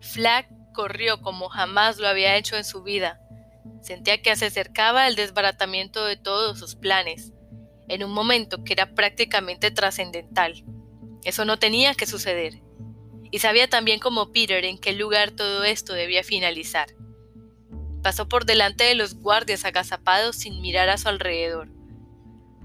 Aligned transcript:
Flag 0.00 0.48
corrió 0.72 1.20
como 1.20 1.48
jamás 1.48 1.98
lo 1.98 2.08
había 2.08 2.36
hecho 2.36 2.56
en 2.56 2.64
su 2.64 2.82
vida. 2.82 3.20
Sentía 3.82 4.22
que 4.22 4.34
se 4.36 4.46
acercaba 4.46 5.08
el 5.08 5.16
desbaratamiento 5.16 6.04
de 6.04 6.16
todos 6.16 6.58
sus 6.58 6.74
planes, 6.74 7.32
en 7.88 8.04
un 8.04 8.12
momento 8.12 8.64
que 8.64 8.72
era 8.72 8.94
prácticamente 8.94 9.70
trascendental. 9.70 10.64
Eso 11.24 11.44
no 11.44 11.58
tenía 11.58 11.94
que 11.94 12.06
suceder. 12.06 12.62
Y 13.30 13.38
sabía 13.38 13.68
también 13.68 14.00
como 14.00 14.32
Peter 14.32 14.64
en 14.64 14.78
qué 14.78 14.92
lugar 14.92 15.30
todo 15.30 15.64
esto 15.64 15.92
debía 15.92 16.24
finalizar. 16.24 16.88
Pasó 18.02 18.28
por 18.28 18.46
delante 18.46 18.84
de 18.84 18.94
los 18.94 19.14
guardias 19.14 19.64
agazapados 19.64 20.36
sin 20.36 20.60
mirar 20.62 20.88
a 20.88 20.98
su 20.98 21.08
alrededor. 21.08 21.68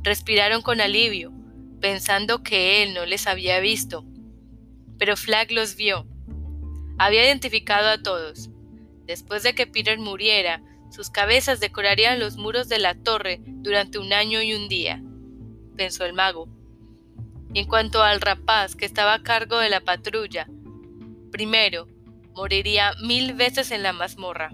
Respiraron 0.01 0.61
con 0.61 0.79
alivio, 0.79 1.33
pensando 1.81 2.41
que 2.41 2.83
él 2.83 2.93
no 2.93 3.05
les 3.05 3.27
había 3.27 3.59
visto. 3.59 4.05
Pero 4.97 5.17
Flag 5.17 5.51
los 5.51 5.75
vio. 5.75 6.07
Había 6.97 7.25
identificado 7.25 7.89
a 7.89 8.01
todos. 8.01 8.49
Después 9.05 9.43
de 9.43 9.53
que 9.53 9.67
Peter 9.67 9.99
muriera, 9.99 10.61
sus 10.89 11.09
cabezas 11.09 11.59
decorarían 11.59 12.19
los 12.19 12.37
muros 12.37 12.69
de 12.69 12.79
la 12.79 12.95
torre 12.95 13.41
durante 13.45 13.99
un 13.99 14.13
año 14.13 14.41
y 14.41 14.53
un 14.53 14.69
día, 14.69 15.03
pensó 15.75 16.05
el 16.05 16.13
mago. 16.13 16.47
Y 17.53 17.59
en 17.59 17.67
cuanto 17.67 18.01
al 18.01 18.21
rapaz 18.21 18.75
que 18.75 18.85
estaba 18.85 19.13
a 19.13 19.23
cargo 19.23 19.57
de 19.59 19.69
la 19.69 19.81
patrulla, 19.81 20.47
primero, 21.31 21.87
moriría 22.33 22.93
mil 23.03 23.33
veces 23.33 23.71
en 23.71 23.83
la 23.83 23.93
mazmorra. 23.93 24.51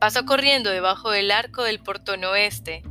Pasó 0.00 0.24
corriendo 0.24 0.70
debajo 0.70 1.10
del 1.10 1.30
arco 1.30 1.62
del 1.62 1.80
portón 1.80 2.24
oeste 2.24 2.82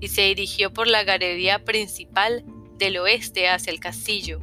y 0.00 0.08
se 0.08 0.22
dirigió 0.22 0.72
por 0.72 0.86
la 0.86 1.04
galería 1.04 1.64
principal 1.64 2.44
del 2.78 2.98
oeste 2.98 3.48
hacia 3.48 3.72
el 3.72 3.80
castillo. 3.80 4.40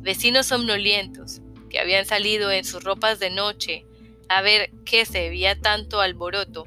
Vecinos 0.00 0.46
somnolientos, 0.46 1.42
habían 1.78 2.06
salido 2.06 2.50
en 2.50 2.64
sus 2.64 2.84
ropas 2.84 3.18
de 3.18 3.30
noche 3.30 3.86
a 4.28 4.42
ver 4.42 4.70
qué 4.84 5.04
se 5.04 5.18
debía 5.18 5.60
tanto 5.60 6.00
alboroto, 6.00 6.64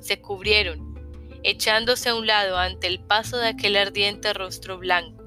se 0.00 0.20
cubrieron, 0.20 0.98
echándose 1.42 2.08
a 2.08 2.14
un 2.14 2.26
lado 2.26 2.58
ante 2.58 2.86
el 2.86 3.00
paso 3.00 3.36
de 3.36 3.48
aquel 3.48 3.76
ardiente 3.76 4.32
rostro 4.32 4.78
blanco, 4.78 5.22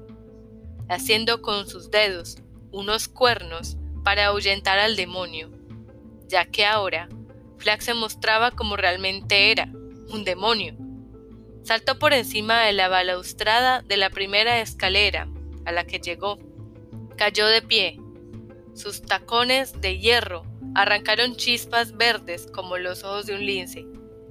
haciendo 0.88 1.42
con 1.42 1.68
sus 1.68 1.90
dedos 1.90 2.38
unos 2.70 3.08
cuernos 3.08 3.76
para 4.04 4.26
ahuyentar 4.26 4.78
al 4.78 4.96
demonio, 4.96 5.50
ya 6.28 6.44
que 6.44 6.66
ahora 6.66 7.08
Flack 7.58 7.80
se 7.80 7.94
mostraba 7.94 8.50
como 8.50 8.76
realmente 8.76 9.50
era, 9.50 9.68
un 10.10 10.24
demonio. 10.24 10.76
Saltó 11.62 11.98
por 11.98 12.12
encima 12.12 12.62
de 12.62 12.72
la 12.72 12.88
balaustrada 12.88 13.82
de 13.82 13.96
la 13.96 14.10
primera 14.10 14.60
escalera 14.60 15.28
a 15.64 15.72
la 15.72 15.84
que 15.84 15.98
llegó. 15.98 16.38
Cayó 17.16 17.46
de 17.46 17.62
pie. 17.62 17.98
Sus 18.76 19.00
tacones 19.00 19.80
de 19.80 19.98
hierro 19.98 20.44
arrancaron 20.74 21.36
chispas 21.36 21.96
verdes 21.96 22.46
como 22.52 22.76
los 22.76 23.04
ojos 23.04 23.24
de 23.24 23.34
un 23.34 23.46
lince 23.46 23.86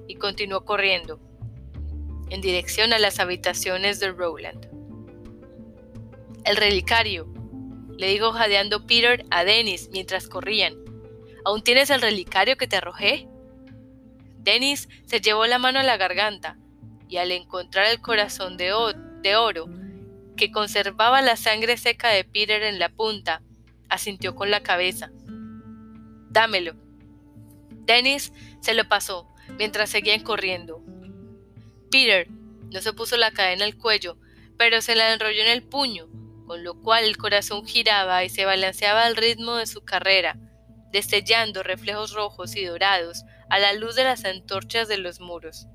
y 0.07 0.15
continuó 0.15 0.63
corriendo 0.65 1.19
en 2.29 2.41
dirección 2.41 2.93
a 2.93 2.99
las 2.99 3.19
habitaciones 3.19 3.99
de 3.99 4.11
Rowland. 4.11 4.69
El 6.43 6.57
relicario, 6.57 7.27
le 7.97 8.07
dijo 8.07 8.33
jadeando 8.33 8.85
Peter 8.85 9.25
a 9.31 9.43
Dennis 9.43 9.89
mientras 9.91 10.27
corrían. 10.27 10.75
¿Aún 11.43 11.63
tienes 11.63 11.89
el 11.89 12.02
relicario 12.02 12.55
que 12.55 12.67
te 12.67 12.75
arrojé? 12.75 13.27
Dennis 14.37 14.89
se 15.07 15.21
llevó 15.21 15.47
la 15.47 15.57
mano 15.57 15.80
a 15.80 15.83
la 15.83 15.97
garganta 15.97 16.59
y 17.09 17.17
al 17.17 17.31
encontrar 17.31 17.87
el 17.87 17.99
corazón 17.99 18.57
de, 18.57 18.71
de 19.23 19.35
oro 19.37 19.65
que 20.37 20.52
conservaba 20.52 21.23
la 21.23 21.35
sangre 21.35 21.77
seca 21.77 22.09
de 22.09 22.23
Peter 22.23 22.61
en 22.61 22.77
la 22.77 22.89
punta, 22.89 23.41
asintió 23.89 24.36
con 24.36 24.52
la 24.52 24.64
cabeza. 24.64 25.11
Dámelo. 26.30 26.75
Dennis 27.86 28.33
se 28.61 28.73
lo 28.73 28.87
pasó 28.87 29.27
mientras 29.58 29.89
seguían 29.89 30.21
corriendo. 30.21 30.83
Peter 31.92 32.27
no 32.30 32.82
se 32.82 32.93
puso 32.93 33.15
la 33.17 33.32
cadena 33.32 33.65
al 33.65 33.77
cuello, 33.77 34.17
pero 34.58 34.82
se 34.82 34.95
la 34.95 35.14
enrolló 35.14 35.42
en 35.42 35.49
el 35.49 35.64
puño, 35.64 36.08
con 36.45 36.64
lo 36.64 36.82
cual 36.82 37.05
el 37.05 37.17
corazón 37.17 37.65
giraba 37.65 38.23
y 38.23 38.30
se 38.30 38.45
balanceaba 38.45 39.05
al 39.05 39.15
ritmo 39.15 39.55
de 39.55 39.65
su 39.67 39.83
carrera, 39.83 40.38
destellando 40.92 41.64
reflejos 41.64 42.14
rojos 42.14 42.55
y 42.55 42.65
dorados 42.65 43.23
a 43.49 43.59
la 43.59 43.73
luz 43.73 43.95
de 43.95 44.04
las 44.04 44.26
antorchas 44.26 44.88
de 44.88 44.98
los 44.98 45.20
muros. 45.20 45.67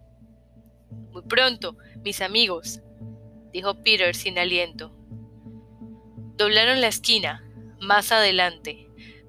Muy 1.11 1.23
pronto, 1.23 1.77
mis 2.05 2.21
amigos, 2.21 2.81
dijo 3.53 3.83
Peter 3.83 4.15
sin 4.15 4.39
aliento. 4.39 4.95
Doblaron 6.37 6.81
la 6.81 6.89
esquina, 6.89 7.45
más 7.81 8.13
adelante. 8.13 8.89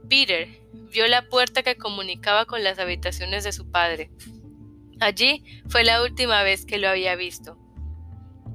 Peter 0.10 0.48
vio 0.92 1.08
la 1.08 1.28
puerta 1.30 1.64
que 1.64 1.78
comunicaba 1.78 2.46
con 2.46 2.64
las 2.64 2.80
habitaciones 2.80 3.44
de 3.44 3.54
su 3.54 3.72
padre. 3.72 4.12
Allí 5.00 5.44
fue 5.68 5.84
la 5.84 6.04
última 6.04 6.44
vez 6.44 6.66
que 6.66 6.78
lo 6.78 6.90
había 6.90 7.16
visto. 7.16 7.58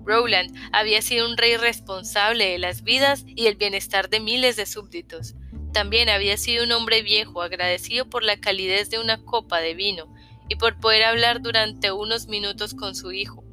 Rowland 0.04 0.56
había 0.72 1.02
sido 1.02 1.28
un 1.28 1.36
rey 1.36 1.56
responsable 1.56 2.46
de 2.46 2.58
las 2.58 2.82
vidas 2.82 3.24
y 3.26 3.46
el 3.46 3.56
bienestar 3.56 4.08
de 4.08 4.20
miles 4.20 4.54
de 4.54 4.66
súbditos, 4.66 5.34
también 5.76 6.08
había 6.08 6.38
sido 6.38 6.64
un 6.64 6.72
hombre 6.72 7.02
viejo, 7.02 7.42
agradecido 7.42 8.08
por 8.08 8.24
la 8.24 8.40
calidez 8.40 8.88
de 8.88 8.98
una 8.98 9.22
copa 9.22 9.60
de 9.60 9.74
vino 9.74 10.10
y 10.48 10.56
por 10.56 10.80
poder 10.80 11.04
hablar 11.04 11.42
durante 11.42 11.92
unos 11.92 12.28
minutos 12.28 12.72
con 12.72 12.94
su 12.94 13.12
hijo. 13.12 13.44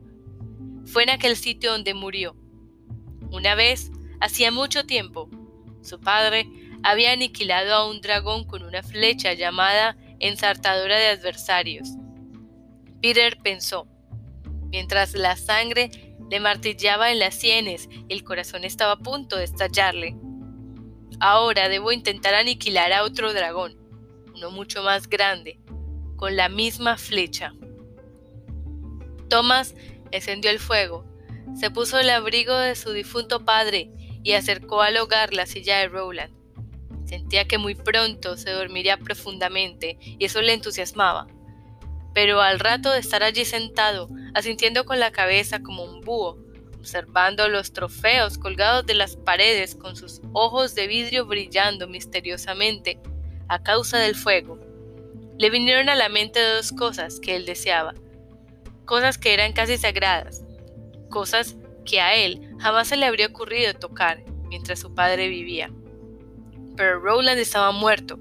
Fue 0.86 1.04
en 1.04 1.10
aquel 1.10 1.36
sitio 1.36 1.74
donde 1.74 1.94
murió. 1.94 2.38
Una 3.30 3.56
vez, 3.56 3.92
hacía 4.22 4.52
mucho 4.52 4.86
tiempo, 4.86 5.30
su 5.84 6.00
padre 6.00 6.48
había 6.84 7.12
aniquilado 7.12 7.74
a 7.74 7.90
un 7.90 8.02
dragón 8.02 8.46
con 8.46 8.64
una 8.64 8.84
flecha 8.84 9.34
llamada 9.34 9.98
ensartadora 10.20 10.98
de 10.98 11.08
adversarios. 11.08 11.90
Peter 13.02 13.38
pensó, 13.42 13.88
mientras 14.70 15.14
la 15.14 15.36
sangre 15.36 15.92
le 16.30 16.40
martillaba 16.40 17.12
en 17.12 17.20
las 17.20 17.36
sienes 17.36 17.90
y 18.08 18.14
el 18.14 18.24
corazón 18.24 18.64
estaba 18.64 18.94
a 18.94 19.00
punto 19.00 19.38
de 19.38 19.44
estallarle. 19.44 20.16
Ahora 21.20 21.70
debo 21.70 21.92
intentar 21.92 22.34
aniquilar 22.34 22.92
a 22.92 23.04
otro 23.04 23.34
dragón, 23.34 23.78
uno 24.36 24.52
mucho 24.52 24.84
más 24.84 25.08
grande, 25.08 25.60
con 26.16 26.36
la 26.36 26.50
misma 26.50 26.98
flecha. 26.98 27.54
Thomas 29.30 29.76
encendió 30.12 30.52
el 30.52 30.60
fuego, 30.60 31.06
se 31.56 31.70
puso 31.70 32.00
el 32.00 32.10
abrigo 32.10 32.56
de 32.56 32.76
su 32.76 32.92
difunto 32.92 33.46
padre 33.46 33.92
y 34.24 34.34
acercó 34.34 34.82
al 34.82 34.98
hogar 34.98 35.34
la 35.34 35.46
silla 35.46 35.80
de 35.80 35.90
Rowland. 35.90 36.34
Sentía 37.06 37.46
que 37.46 37.58
muy 37.58 37.76
pronto 37.76 38.38
se 38.38 38.52
dormiría 38.52 38.98
profundamente 38.98 39.98
y 40.00 40.26
eso 40.26 40.42
le 40.42 40.54
entusiasmaba. 40.54 41.28
Pero 42.14 42.42
al 42.42 42.60
rato 42.60 42.92
de 42.92 43.00
estar 43.00 43.24
allí 43.24 43.46
sentado, 43.46 44.10
asintiendo 44.34 44.86
con 44.86 45.00
la 45.00 45.12
cabeza 45.12 45.62
como 45.62 45.84
un 45.84 46.02
búho, 46.02 46.38
observando 46.80 47.48
los 47.50 47.72
trofeos 47.72 48.38
colgados 48.38 48.86
de 48.86 48.94
las 48.94 49.16
paredes 49.16 49.76
con 49.76 49.96
sus 49.96 50.22
ojos 50.34 50.76
de 50.76 50.88
vidrio 50.88 51.26
brillando 51.26 51.88
misteriosamente 51.88 53.00
a 53.48 53.62
causa 53.62 54.00
del 54.00 54.16
fuego. 54.16 54.60
Le 55.38 55.50
vinieron 55.50 55.90
a 55.90 55.96
la 55.96 56.10
mente 56.10 56.40
dos 56.42 56.72
cosas 56.72 57.20
que 57.20 57.36
él 57.36 57.46
deseaba, 57.46 57.94
cosas 58.86 59.18
que 59.18 59.34
eran 59.34 59.54
casi 59.54 59.78
sagradas, 59.78 60.44
cosas 61.10 61.56
que 61.86 62.02
a 62.02 62.16
él 62.16 62.56
jamás 62.60 62.88
se 62.88 62.98
le 62.98 63.06
habría 63.06 63.28
ocurrido 63.28 63.74
tocar 63.74 64.24
mientras 64.48 64.80
su 64.80 64.94
padre 64.94 65.28
vivía. 65.28 65.72
Pero 66.76 67.00
Rowland 67.00 67.40
estaba 67.40 67.72
muerto, 67.72 68.20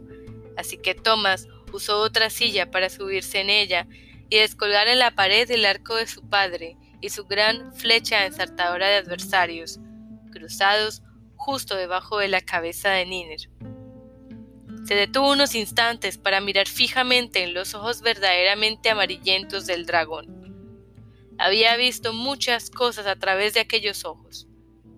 así 0.57 0.79
que 0.79 0.95
Thomas 0.95 1.49
usó 1.73 2.01
otra 2.01 2.31
silla 2.31 2.71
para 2.71 2.91
subirse 2.91 3.41
en 3.41 3.51
ella 3.51 3.87
y 4.29 4.39
descolgar 4.39 4.89
en 4.89 4.99
la 4.99 5.11
pared 5.15 5.51
el 5.51 5.65
arco 5.65 5.97
de 5.97 6.07
su 6.07 6.29
padre 6.29 6.77
y 7.01 7.11
su 7.11 7.25
gran 7.27 7.75
flecha 7.75 8.25
ensartadora 8.27 8.89
de 8.89 8.97
adversarios, 8.97 9.79
cruzados 10.31 11.03
justo 11.37 11.75
debajo 11.75 12.19
de 12.19 12.29
la 12.29 12.41
cabeza 12.41 12.91
de 12.91 13.05
Niner. 13.05 13.51
Se 14.87 14.95
detuvo 14.95 15.33
unos 15.33 15.55
instantes 15.55 16.19
para 16.19 16.41
mirar 16.41 16.67
fijamente 16.67 17.43
en 17.43 17.55
los 17.55 17.75
ojos 17.75 18.01
verdaderamente 18.01 18.91
amarillentos 18.91 19.67
del 19.67 19.87
dragón. 19.87 20.42
Había 21.43 21.77
visto 21.77 22.13
muchas 22.13 22.71
cosas 22.71 23.09
a 23.09 23.17
través 23.17 23.53
de 23.53 23.59
aquellos 23.59 24.05
ojos, 24.05 24.47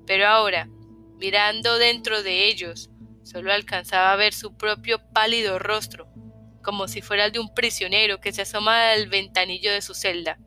pero 0.07 0.27
ahora, 0.27 0.69
mirando 1.17 1.79
dentro 1.79 2.23
de 2.23 2.49
ellos, 2.49 2.91
solo 3.23 3.51
alcanzaba 3.51 4.13
a 4.13 4.17
ver 4.17 4.35
su 4.35 4.55
propio 4.55 5.01
pálido 5.15 5.59
rostro, 5.59 6.07
como 6.63 6.87
si 6.87 7.01
fuera 7.01 7.25
el 7.25 7.33
de 7.33 7.39
un 7.39 7.55
prisionero 7.55 8.21
que 8.21 8.31
se 8.35 8.43
asoma 8.43 8.91
al 8.91 9.09
ventanillo 9.09 9.73
de 9.73 9.81
su 9.81 9.95
celda. 9.95 10.39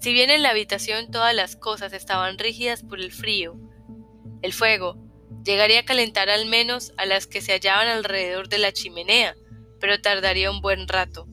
Si 0.00 0.12
bien 0.12 0.30
en 0.30 0.42
la 0.42 0.50
habitación 0.50 1.12
todas 1.12 1.32
las 1.32 1.54
cosas 1.54 1.92
estaban 1.92 2.36
rígidas 2.36 2.82
por 2.82 2.98
el 2.98 3.12
frío, 3.12 3.54
el 4.42 4.52
fuego 4.52 4.96
llegaría 5.44 5.78
a 5.78 5.84
calentar 5.84 6.28
al 6.28 6.46
menos 6.46 6.92
a 6.96 7.06
las 7.06 7.28
que 7.28 7.40
se 7.40 7.52
hallaban 7.52 7.86
alrededor 7.86 8.48
de 8.48 8.58
la 8.58 8.72
chimenea, 8.72 9.36
pero 9.78 10.00
tardaría 10.00 10.50
un 10.50 10.60
buen 10.60 10.88
rato. 10.88 11.28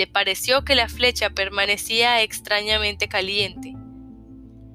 Le 0.00 0.06
pareció 0.06 0.64
que 0.64 0.74
la 0.74 0.88
flecha 0.88 1.28
permanecía 1.28 2.22
extrañamente 2.22 3.06
caliente. 3.06 3.74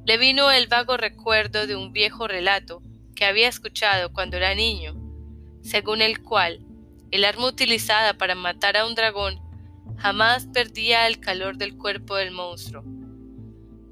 Le 0.06 0.19
vino 0.19 0.51
el 0.51 0.68
vago 0.68 0.98
recuerdo 0.98 1.66
de 1.66 1.75
un 1.75 1.92
viejo 1.92 2.27
relato 2.27 2.83
que 3.16 3.25
había 3.25 3.48
escuchado 3.48 4.13
cuando 4.13 4.38
era 4.38 4.54
niño, 4.54 4.94
según 5.63 6.04
el 6.04 6.22
cual 6.22 6.63
el 7.10 7.25
arma 7.25 7.48
utilizada 7.48 8.13
para 8.13 8.36
matar 8.36 8.77
a 8.77 8.86
un 8.86 8.94
dragón 8.94 9.42
jamás 9.98 10.45
perdía 10.54 11.07
el 11.07 11.19
calor 11.19 11.57
del 11.57 11.75
cuerpo 11.75 12.18
del 12.18 12.30
monstruo. 12.30 12.83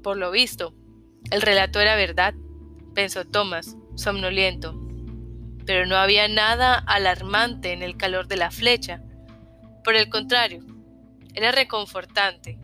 Por 0.04 0.16
lo 0.16 0.30
visto, 0.30 0.72
el 1.32 1.42
relato 1.42 1.80
era 1.80 1.96
verdad, 1.96 2.34
pensó 2.94 3.24
Thomas, 3.24 3.76
somnoliento. 3.96 4.80
Pero 5.66 5.84
no 5.84 5.96
había 5.96 6.28
nada 6.28 6.76
alarmante 6.78 7.72
en 7.72 7.82
el 7.82 7.96
calor 7.96 8.28
de 8.28 8.36
la 8.36 8.52
flecha. 8.52 9.02
Por 9.82 9.96
el 9.96 10.08
contrario, 10.08 10.64
era 11.34 11.52
reconfortante. 11.52 12.58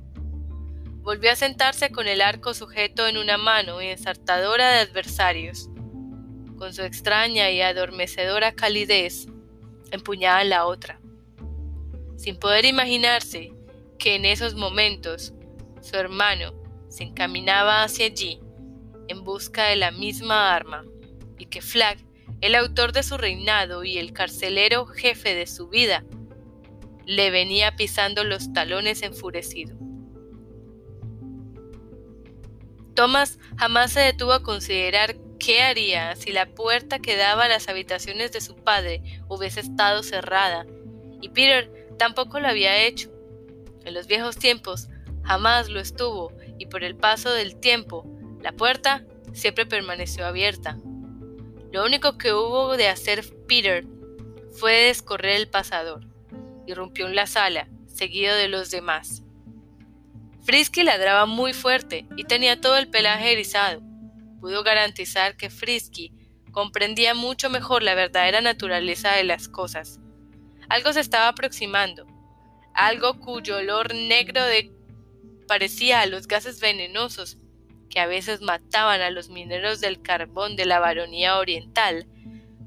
Volvió 1.03 1.33
a 1.33 1.37
sentarse 1.37 1.91
con 1.91 2.07
el 2.07 2.21
arco 2.21 2.55
sujeto 2.55 3.07
en 3.07 3.17
una 3.17 3.37
mano 3.37 3.83
y 3.83 3.87
ensartadora 3.87 4.71
de 4.71 4.79
adversarios. 4.79 5.69
Con 6.57 6.73
su 6.73 6.83
extraña 6.83 7.51
y 7.51 7.63
adormecedora 7.63 8.53
calidez, 8.53 9.27
empuñaba 9.91 10.45
la 10.45 10.67
otra. 10.67 11.01
Sin 12.17 12.37
poder 12.37 12.65
imaginarse 12.65 13.53
que 13.99 14.15
en 14.15 14.25
esos 14.25 14.55
momentos 14.55 15.33
su 15.81 15.97
hermano 15.97 16.53
se 16.89 17.05
encaminaba 17.05 17.83
hacia 17.83 18.07
allí 18.07 18.41
en 19.09 19.25
busca 19.25 19.65
de 19.65 19.77
la 19.77 19.91
misma 19.91 20.55
arma 20.55 20.85
y 21.39 21.47
que 21.47 21.63
Flag, 21.63 21.99
el 22.41 22.55
autor 22.55 22.93
de 22.93 23.03
su 23.03 23.17
reinado 23.17 23.85
y 23.85 23.99
el 23.99 24.13
carcelero 24.13 24.87
jefe 24.87 25.35
de 25.35 25.47
su 25.47 25.69
vida, 25.69 26.05
le 27.07 27.31
venía 27.31 27.77
pisando 27.77 28.25
los 28.25 28.53
talones 28.53 29.03
enfurecido. 29.03 29.77
Thomas 32.95 33.39
jamás 33.57 33.93
se 33.93 34.01
detuvo 34.01 34.33
a 34.33 34.43
considerar 34.43 35.17
qué 35.39 35.63
haría 35.63 36.15
si 36.17 36.33
la 36.33 36.47
puerta 36.47 36.99
que 36.99 37.17
daba 37.17 37.45
a 37.45 37.49
las 37.49 37.69
habitaciones 37.69 38.31
de 38.33 38.41
su 38.41 38.57
padre 38.57 39.03
hubiese 39.29 39.61
estado 39.61 40.03
cerrada, 40.03 40.67
y 41.21 41.31
Peter 41.31 41.89
tampoco 41.99 42.41
lo 42.41 42.49
había 42.49 42.85
hecho. 42.85 43.11
En 43.85 43.95
los 43.95 44.07
viejos 44.07 44.37
tiempos 44.37 44.89
jamás 45.23 45.69
lo 45.69 45.81
estuvo, 45.81 46.33
y 46.59 46.67
por 46.67 46.85
el 46.85 46.95
paso 46.95 47.33
del 47.33 47.57
tiempo, 47.57 48.05
la 48.43 48.53
puerta 48.53 49.05
siempre 49.33 49.67
permaneció 49.67 50.27
abierta. 50.27 50.77
Lo 51.73 51.85
único 51.85 52.19
que 52.19 52.33
hubo 52.33 52.77
de 52.77 52.89
hacer 52.89 53.25
Peter 53.47 53.87
fue 54.53 54.73
descorrer 54.75 55.37
el 55.37 55.49
pasador. 55.49 56.10
Irrumpió 56.67 57.07
en 57.07 57.15
la 57.15 57.27
sala, 57.27 57.69
seguido 57.87 58.35
de 58.35 58.49
los 58.49 58.71
demás. 58.71 59.23
Frisky 60.43 60.83
ladraba 60.83 61.27
muy 61.27 61.53
fuerte 61.53 62.07
y 62.17 62.25
tenía 62.25 62.61
todo 62.61 62.77
el 62.77 62.89
pelaje 62.89 63.33
erizado. 63.33 63.83
Pudo 64.41 64.63
garantizar 64.63 65.37
que 65.37 65.51
Frisky 65.51 66.13
comprendía 66.51 67.15
mucho 67.15 67.51
mejor 67.51 67.83
la 67.83 67.95
verdadera 67.95 68.41
naturaleza 68.41 69.13
de 69.13 69.25
las 69.25 69.49
cosas. 69.49 70.01
Algo 70.69 70.93
se 70.93 71.01
estaba 71.01 71.29
aproximando, 71.29 72.07
algo 72.75 73.19
cuyo 73.21 73.59
olor 73.59 73.95
negro 73.95 74.45
de 74.45 74.73
parecía 75.47 76.01
a 76.01 76.07
los 76.07 76.29
gases 76.29 76.61
venenosos 76.61 77.37
que 77.91 77.99
a 77.99 78.07
veces 78.07 78.41
mataban 78.41 79.01
a 79.01 79.11
los 79.11 79.29
mineros 79.29 79.81
del 79.81 80.01
carbón 80.01 80.55
de 80.55 80.65
la 80.65 80.79
baronía 80.79 81.39
oriental, 81.39 82.07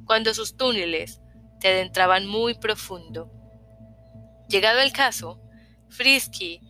cuando 0.06 0.34
sus 0.34 0.58
túneles 0.58 1.22
se 1.62 1.70
adentraban 1.70 2.28
muy 2.28 2.56
profundo. 2.56 3.32
Llegado 4.54 4.82
el 4.82 4.92
caso, 4.92 5.42
Frisky 5.90 6.62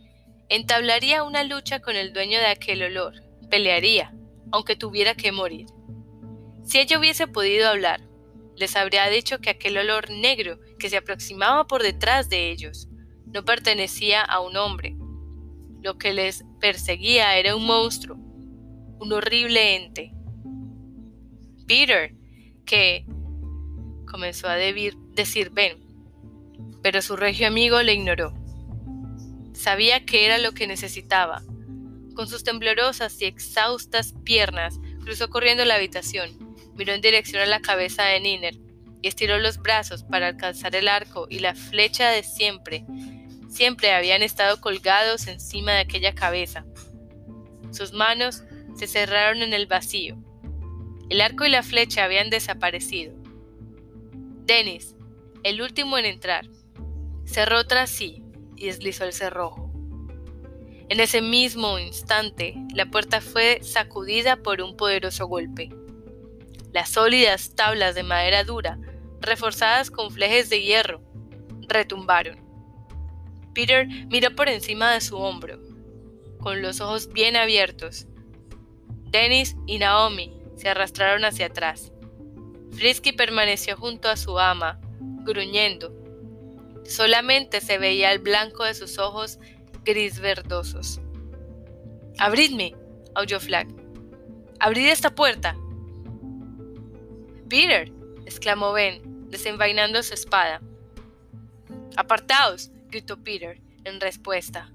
entablaría 0.48 1.22
una 1.22 1.44
lucha 1.44 1.80
con 1.80 1.96
el 1.96 2.14
dueño 2.14 2.38
de 2.38 2.46
aquel 2.46 2.82
olor, 2.82 3.12
pelearía, 3.50 4.14
aunque 4.52 4.74
tuviera 4.74 5.14
que 5.14 5.32
morir. 5.32 5.66
Si 6.64 6.80
ella 6.80 6.98
hubiese 6.98 7.26
podido 7.26 7.68
hablar, 7.68 8.00
les 8.56 8.74
habría 8.74 9.06
dicho 9.10 9.38
que 9.38 9.50
aquel 9.50 9.76
olor 9.76 10.08
negro 10.08 10.58
que 10.78 10.88
se 10.88 10.96
aproximaba 10.96 11.66
por 11.66 11.82
detrás 11.82 12.30
de 12.30 12.50
ellos 12.50 12.88
no 13.26 13.44
pertenecía 13.44 14.22
a 14.22 14.40
un 14.40 14.56
hombre. 14.56 14.96
Lo 15.82 15.98
que 15.98 16.14
les 16.14 16.42
perseguía 16.60 17.36
era 17.36 17.54
un 17.54 17.66
monstruo, 17.66 18.16
un 18.16 19.12
horrible 19.12 19.76
ente. 19.76 20.14
Peter, 21.66 22.14
que 22.64 23.04
comenzó 24.10 24.48
a 24.48 24.54
decir 24.54 25.50
Ben, 25.50 25.83
pero 26.84 27.00
su 27.00 27.16
regio 27.16 27.46
amigo 27.46 27.82
le 27.82 27.94
ignoró. 27.94 28.34
Sabía 29.54 30.04
que 30.04 30.26
era 30.26 30.36
lo 30.36 30.52
que 30.52 30.66
necesitaba. 30.66 31.42
Con 32.14 32.28
sus 32.28 32.44
temblorosas 32.44 33.18
y 33.22 33.24
exhaustas 33.24 34.12
piernas, 34.22 34.78
cruzó 35.02 35.30
corriendo 35.30 35.64
la 35.64 35.76
habitación, 35.76 36.36
miró 36.74 36.92
en 36.92 37.00
dirección 37.00 37.40
a 37.40 37.46
la 37.46 37.60
cabeza 37.60 38.04
de 38.04 38.20
Niner 38.20 38.56
y 39.00 39.08
estiró 39.08 39.38
los 39.38 39.62
brazos 39.62 40.04
para 40.04 40.26
alcanzar 40.26 40.76
el 40.76 40.88
arco 40.88 41.26
y 41.30 41.38
la 41.38 41.54
flecha 41.54 42.10
de 42.10 42.22
siempre. 42.22 42.84
Siempre 43.48 43.94
habían 43.94 44.22
estado 44.22 44.60
colgados 44.60 45.26
encima 45.26 45.72
de 45.72 45.80
aquella 45.80 46.14
cabeza. 46.14 46.66
Sus 47.70 47.94
manos 47.94 48.42
se 48.76 48.86
cerraron 48.86 49.40
en 49.40 49.54
el 49.54 49.66
vacío. 49.66 50.22
El 51.08 51.22
arco 51.22 51.46
y 51.46 51.48
la 51.48 51.62
flecha 51.62 52.04
habían 52.04 52.28
desaparecido. 52.28 53.14
Dennis, 54.44 54.94
el 55.44 55.62
último 55.62 55.96
en 55.96 56.04
entrar, 56.04 56.46
cerró 57.24 57.66
tras 57.66 57.90
sí 57.90 58.22
y 58.56 58.66
deslizó 58.66 59.04
el 59.04 59.12
cerrojo. 59.12 59.70
En 60.88 61.00
ese 61.00 61.22
mismo 61.22 61.78
instante, 61.78 62.54
la 62.74 62.86
puerta 62.86 63.20
fue 63.20 63.60
sacudida 63.62 64.36
por 64.36 64.60
un 64.60 64.76
poderoso 64.76 65.26
golpe. 65.26 65.70
Las 66.72 66.90
sólidas 66.90 67.54
tablas 67.54 67.94
de 67.94 68.02
madera 68.02 68.44
dura, 68.44 68.78
reforzadas 69.20 69.90
con 69.90 70.10
flejes 70.10 70.50
de 70.50 70.62
hierro, 70.62 71.00
retumbaron. 71.68 72.38
Peter 73.54 73.86
miró 74.08 74.34
por 74.34 74.48
encima 74.48 74.92
de 74.92 75.00
su 75.00 75.16
hombro, 75.16 75.58
con 76.38 76.60
los 76.60 76.80
ojos 76.80 77.08
bien 77.12 77.36
abiertos, 77.36 78.06
Dennis 79.14 79.56
y 79.66 79.78
Naomi 79.78 80.32
se 80.56 80.68
arrastraron 80.68 81.24
hacia 81.24 81.46
atrás. 81.46 81.92
Frisky 82.72 83.12
permaneció 83.12 83.76
junto 83.76 84.08
a 84.08 84.16
su 84.16 84.40
ama, 84.40 84.80
gruñendo. 85.22 85.94
Solamente 86.86 87.60
se 87.60 87.78
veía 87.78 88.12
el 88.12 88.18
blanco 88.18 88.64
de 88.64 88.74
sus 88.74 88.98
ojos 88.98 89.38
gris 89.84 90.20
verdosos. 90.20 91.00
¡Abridme! 92.18 92.74
aulló 93.14 93.40
Flag. 93.40 93.68
¡Abrid 94.60 94.88
esta 94.88 95.14
puerta! 95.14 95.56
Peter, 97.48 97.92
exclamó 98.26 98.72
Ben, 98.72 99.30
desenvainando 99.30 100.02
su 100.02 100.14
espada. 100.14 100.60
Apartaos, 101.96 102.70
gritó 102.88 103.22
Peter 103.22 103.60
en 103.84 104.00
respuesta. 104.00 104.70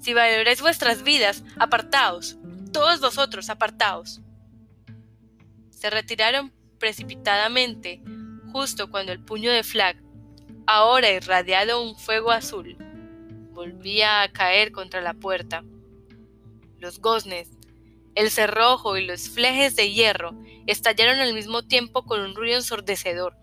Si 0.00 0.14
valoráis 0.14 0.60
vuestras 0.60 1.02
vidas, 1.02 1.44
apartaos 1.58 2.38
todos 2.72 3.00
vosotros 3.00 3.50
apartaos. 3.50 4.20
Se 5.70 5.90
retiraron 5.90 6.52
precipitadamente 6.78 8.02
justo 8.50 8.90
cuando 8.90 9.12
el 9.12 9.22
puño 9.22 9.52
de 9.52 9.62
Flag, 9.62 10.01
ahora 10.66 11.10
irradiado 11.10 11.82
un 11.82 11.96
fuego 11.96 12.30
azul, 12.30 12.76
volvía 13.52 14.22
a 14.22 14.32
caer 14.32 14.72
contra 14.72 15.00
la 15.00 15.14
puerta. 15.14 15.64
Los 16.78 17.00
goznes, 17.00 17.50
el 18.14 18.30
cerrojo 18.30 18.96
y 18.96 19.06
los 19.06 19.28
flejes 19.30 19.76
de 19.76 19.92
hierro 19.92 20.34
estallaron 20.66 21.20
al 21.20 21.34
mismo 21.34 21.62
tiempo 21.62 22.04
con 22.04 22.20
un 22.20 22.34
ruido 22.34 22.56
ensordecedor. 22.56 23.36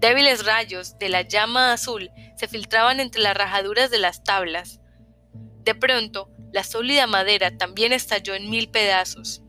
Débiles 0.00 0.44
rayos 0.44 0.98
de 0.98 1.08
la 1.08 1.22
llama 1.22 1.72
azul 1.72 2.10
se 2.36 2.48
filtraban 2.48 2.98
entre 2.98 3.22
las 3.22 3.36
rajaduras 3.36 3.90
de 3.90 3.98
las 3.98 4.24
tablas. 4.24 4.80
De 5.64 5.74
pronto, 5.76 6.28
la 6.52 6.64
sólida 6.64 7.06
madera 7.06 7.56
también 7.56 7.92
estalló 7.92 8.34
en 8.34 8.50
mil 8.50 8.68
pedazos. 8.68 9.42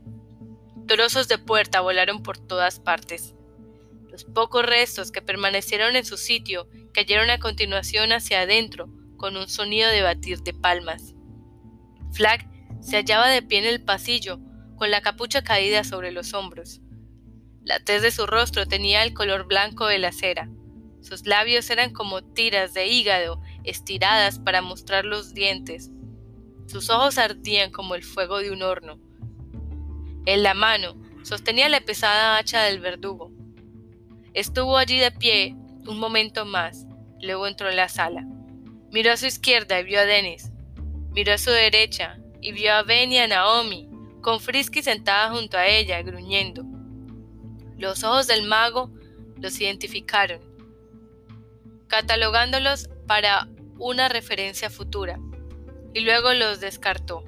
Trozos 0.86 1.28
de 1.28 1.38
puerta 1.38 1.80
volaron 1.80 2.22
por 2.22 2.38
todas 2.38 2.78
partes. 2.78 3.34
Los 4.14 4.22
pocos 4.22 4.64
restos 4.64 5.10
que 5.10 5.22
permanecieron 5.22 5.96
en 5.96 6.04
su 6.04 6.16
sitio 6.16 6.68
cayeron 6.92 7.30
a 7.30 7.40
continuación 7.40 8.12
hacia 8.12 8.42
adentro 8.42 8.88
con 9.16 9.36
un 9.36 9.48
sonido 9.48 9.90
de 9.90 10.02
batir 10.02 10.38
de 10.42 10.54
palmas. 10.54 11.16
Flag 12.12 12.48
se 12.80 12.94
hallaba 12.94 13.28
de 13.28 13.42
pie 13.42 13.58
en 13.58 13.64
el 13.64 13.82
pasillo, 13.82 14.38
con 14.76 14.92
la 14.92 15.00
capucha 15.00 15.42
caída 15.42 15.82
sobre 15.82 16.12
los 16.12 16.32
hombros. 16.32 16.80
La 17.64 17.80
tez 17.80 18.02
de 18.02 18.12
su 18.12 18.24
rostro 18.28 18.66
tenía 18.66 19.02
el 19.02 19.14
color 19.14 19.48
blanco 19.48 19.88
de 19.88 19.98
la 19.98 20.12
cera. 20.12 20.48
Sus 21.00 21.26
labios 21.26 21.68
eran 21.68 21.92
como 21.92 22.22
tiras 22.22 22.72
de 22.72 22.86
hígado 22.86 23.42
estiradas 23.64 24.38
para 24.38 24.62
mostrar 24.62 25.04
los 25.04 25.34
dientes, 25.34 25.90
sus 26.66 26.88
ojos 26.88 27.18
ardían 27.18 27.72
como 27.72 27.96
el 27.96 28.04
fuego 28.04 28.38
de 28.38 28.52
un 28.52 28.62
horno. 28.62 29.00
En 30.24 30.44
la 30.44 30.54
mano 30.54 30.94
sostenía 31.24 31.68
la 31.68 31.80
pesada 31.80 32.38
hacha 32.38 32.62
del 32.62 32.78
verdugo. 32.78 33.32
Estuvo 34.34 34.76
allí 34.76 34.98
de 34.98 35.12
pie 35.12 35.56
un 35.86 35.98
momento 35.98 36.44
más, 36.44 36.86
luego 37.20 37.46
entró 37.46 37.70
en 37.70 37.76
la 37.76 37.88
sala. 37.88 38.26
Miró 38.90 39.12
a 39.12 39.16
su 39.16 39.26
izquierda 39.26 39.80
y 39.80 39.84
vio 39.84 40.00
a 40.00 40.04
Dennis. 40.04 40.50
Miró 41.12 41.32
a 41.34 41.38
su 41.38 41.50
derecha 41.50 42.18
y 42.40 42.52
vio 42.52 42.74
a 42.74 42.82
Ben 42.82 43.12
y 43.12 43.18
a 43.18 43.28
Naomi, 43.28 43.88
con 44.20 44.40
Frisky 44.40 44.82
sentada 44.82 45.30
junto 45.30 45.56
a 45.56 45.66
ella, 45.66 46.02
gruñendo. 46.02 46.64
Los 47.76 48.02
ojos 48.04 48.26
del 48.26 48.42
mago 48.42 48.90
los 49.36 49.60
identificaron, 49.60 50.40
catalogándolos 51.88 52.88
para 53.06 53.48
una 53.78 54.08
referencia 54.08 54.70
futura, 54.70 55.18
y 55.92 56.00
luego 56.00 56.32
los 56.34 56.60
descartó. 56.60 57.24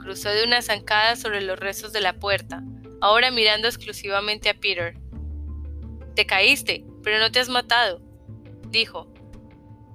Cruzó 0.00 0.30
de 0.30 0.44
una 0.44 0.62
zancada 0.62 1.16
sobre 1.16 1.40
los 1.40 1.58
restos 1.58 1.92
de 1.92 2.00
la 2.00 2.14
puerta, 2.14 2.62
ahora 3.00 3.30
mirando 3.30 3.68
exclusivamente 3.68 4.48
a 4.48 4.54
Peter. 4.54 4.96
Te 6.14 6.26
caíste, 6.26 6.84
pero 7.02 7.18
no 7.18 7.30
te 7.32 7.40
has 7.40 7.48
matado, 7.48 8.00
dijo. 8.70 9.12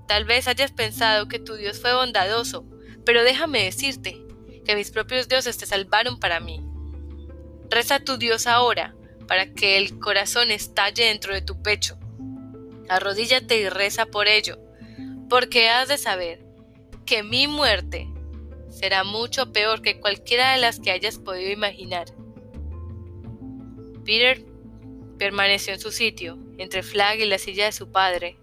Tal 0.07 0.25
vez 0.25 0.47
hayas 0.47 0.71
pensado 0.71 1.27
que 1.27 1.39
tu 1.39 1.55
Dios 1.55 1.79
fue 1.79 1.93
bondadoso, 1.93 2.65
pero 3.05 3.23
déjame 3.23 3.63
decirte 3.63 4.17
que 4.65 4.75
mis 4.75 4.91
propios 4.91 5.27
dioses 5.27 5.57
te 5.57 5.65
salvaron 5.65 6.19
para 6.19 6.39
mí. 6.39 6.61
Reza 7.69 7.95
a 7.95 8.03
tu 8.03 8.17
Dios 8.17 8.47
ahora, 8.47 8.95
para 9.27 9.53
que 9.53 9.77
el 9.77 9.99
corazón 9.99 10.51
estalle 10.51 11.05
dentro 11.05 11.33
de 11.33 11.41
tu 11.41 11.61
pecho. 11.61 11.97
Arrodíllate 12.89 13.59
y 13.59 13.69
reza 13.69 14.07
por 14.07 14.27
ello, 14.27 14.57
porque 15.29 15.69
has 15.69 15.87
de 15.87 15.97
saber 15.97 16.43
que 17.05 17.21
mi 17.21 17.47
muerte 17.47 18.07
será 18.69 19.03
mucho 19.03 19.51
peor 19.51 19.81
que 19.81 19.99
cualquiera 19.99 20.53
de 20.53 20.61
las 20.61 20.79
que 20.79 20.91
hayas 20.91 21.19
podido 21.19 21.51
imaginar. 21.51 22.07
Peter 24.03 24.43
permaneció 25.19 25.73
en 25.73 25.79
su 25.79 25.91
sitio, 25.91 26.39
entre 26.57 26.81
Flag 26.81 27.19
y 27.19 27.25
la 27.25 27.37
silla 27.37 27.65
de 27.65 27.71
su 27.71 27.91
padre, 27.91 28.37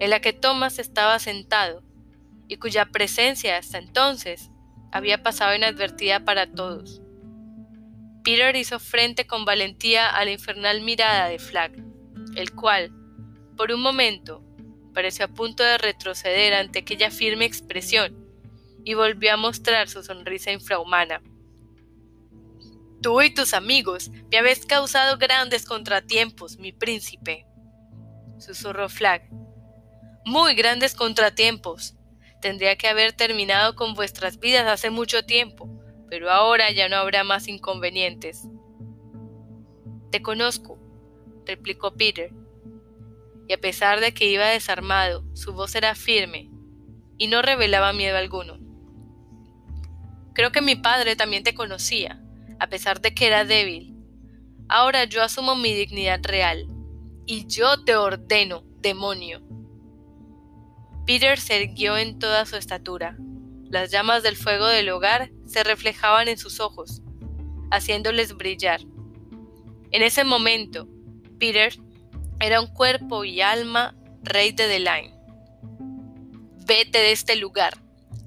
en 0.00 0.10
la 0.10 0.20
que 0.20 0.34
Thomas 0.34 0.78
estaba 0.78 1.18
sentado, 1.18 1.82
y 2.48 2.56
cuya 2.56 2.86
presencia 2.86 3.56
hasta 3.56 3.78
entonces 3.78 4.50
había 4.92 5.22
pasado 5.22 5.54
inadvertida 5.54 6.24
para 6.24 6.50
todos. 6.50 7.00
Peter 8.24 8.54
hizo 8.56 8.78
frente 8.78 9.26
con 9.26 9.44
valentía 9.44 10.08
a 10.08 10.24
la 10.24 10.32
infernal 10.32 10.82
mirada 10.82 11.28
de 11.28 11.38
Flag, 11.38 11.72
el 12.36 12.52
cual, 12.52 12.92
por 13.56 13.72
un 13.72 13.80
momento, 13.80 14.42
pareció 14.92 15.26
a 15.26 15.28
punto 15.28 15.62
de 15.62 15.78
retroceder 15.78 16.54
ante 16.54 16.80
aquella 16.80 17.10
firme 17.10 17.44
expresión 17.44 18.28
y 18.84 18.94
volvió 18.94 19.34
a 19.34 19.36
mostrar 19.36 19.88
su 19.88 20.02
sonrisa 20.02 20.50
infrahumana. 20.50 21.22
Tú 23.02 23.22
y 23.22 23.32
tus 23.32 23.54
amigos 23.54 24.10
me 24.30 24.38
habéis 24.38 24.66
causado 24.66 25.18
grandes 25.18 25.64
contratiempos, 25.64 26.58
mi 26.58 26.72
príncipe, 26.72 27.46
susurró 28.38 28.88
Flag. 28.88 29.28
Muy 30.24 30.54
grandes 30.54 30.94
contratiempos. 30.94 31.94
Tendría 32.40 32.76
que 32.76 32.88
haber 32.88 33.12
terminado 33.12 33.74
con 33.74 33.94
vuestras 33.94 34.38
vidas 34.38 34.66
hace 34.66 34.90
mucho 34.90 35.24
tiempo 35.24 35.78
pero 36.08 36.30
ahora 36.30 36.70
ya 36.70 36.88
no 36.88 36.96
habrá 36.96 37.24
más 37.24 37.48
inconvenientes. 37.48 38.46
Te 40.10 40.22
conozco, 40.22 40.78
replicó 41.44 41.94
Peter, 41.94 42.32
y 43.46 43.52
a 43.52 43.58
pesar 43.58 44.00
de 44.00 44.12
que 44.12 44.26
iba 44.26 44.46
desarmado, 44.46 45.24
su 45.34 45.52
voz 45.52 45.74
era 45.74 45.94
firme 45.94 46.50
y 47.18 47.28
no 47.28 47.42
revelaba 47.42 47.92
miedo 47.92 48.16
alguno. 48.16 48.58
Creo 50.34 50.52
que 50.52 50.62
mi 50.62 50.76
padre 50.76 51.16
también 51.16 51.42
te 51.42 51.54
conocía, 51.54 52.22
a 52.58 52.68
pesar 52.68 53.00
de 53.00 53.14
que 53.14 53.26
era 53.26 53.44
débil. 53.44 53.94
Ahora 54.68 55.04
yo 55.04 55.22
asumo 55.22 55.54
mi 55.56 55.74
dignidad 55.74 56.20
real, 56.24 56.66
y 57.26 57.46
yo 57.46 57.84
te 57.84 57.96
ordeno, 57.96 58.64
demonio. 58.80 59.42
Peter 61.06 61.38
se 61.38 61.62
erguió 61.62 61.96
en 61.96 62.18
toda 62.18 62.44
su 62.46 62.56
estatura, 62.56 63.16
las 63.70 63.90
llamas 63.90 64.22
del 64.22 64.36
fuego 64.36 64.66
del 64.66 64.88
hogar 64.88 65.30
se 65.46 65.62
reflejaban 65.62 66.28
en 66.28 66.38
sus 66.38 66.58
ojos, 66.58 67.02
haciéndoles 67.70 68.34
brillar. 68.34 68.80
En 69.90 70.02
ese 70.02 70.24
momento, 70.24 70.88
Peter 71.38 71.74
era 72.40 72.60
un 72.60 72.68
cuerpo 72.68 73.24
y 73.24 73.42
alma 73.42 73.94
rey 74.22 74.52
de 74.52 74.68
Delaine. 74.68 75.14
Vete 76.66 76.98
de 76.98 77.12
este 77.12 77.36
lugar, 77.36 77.74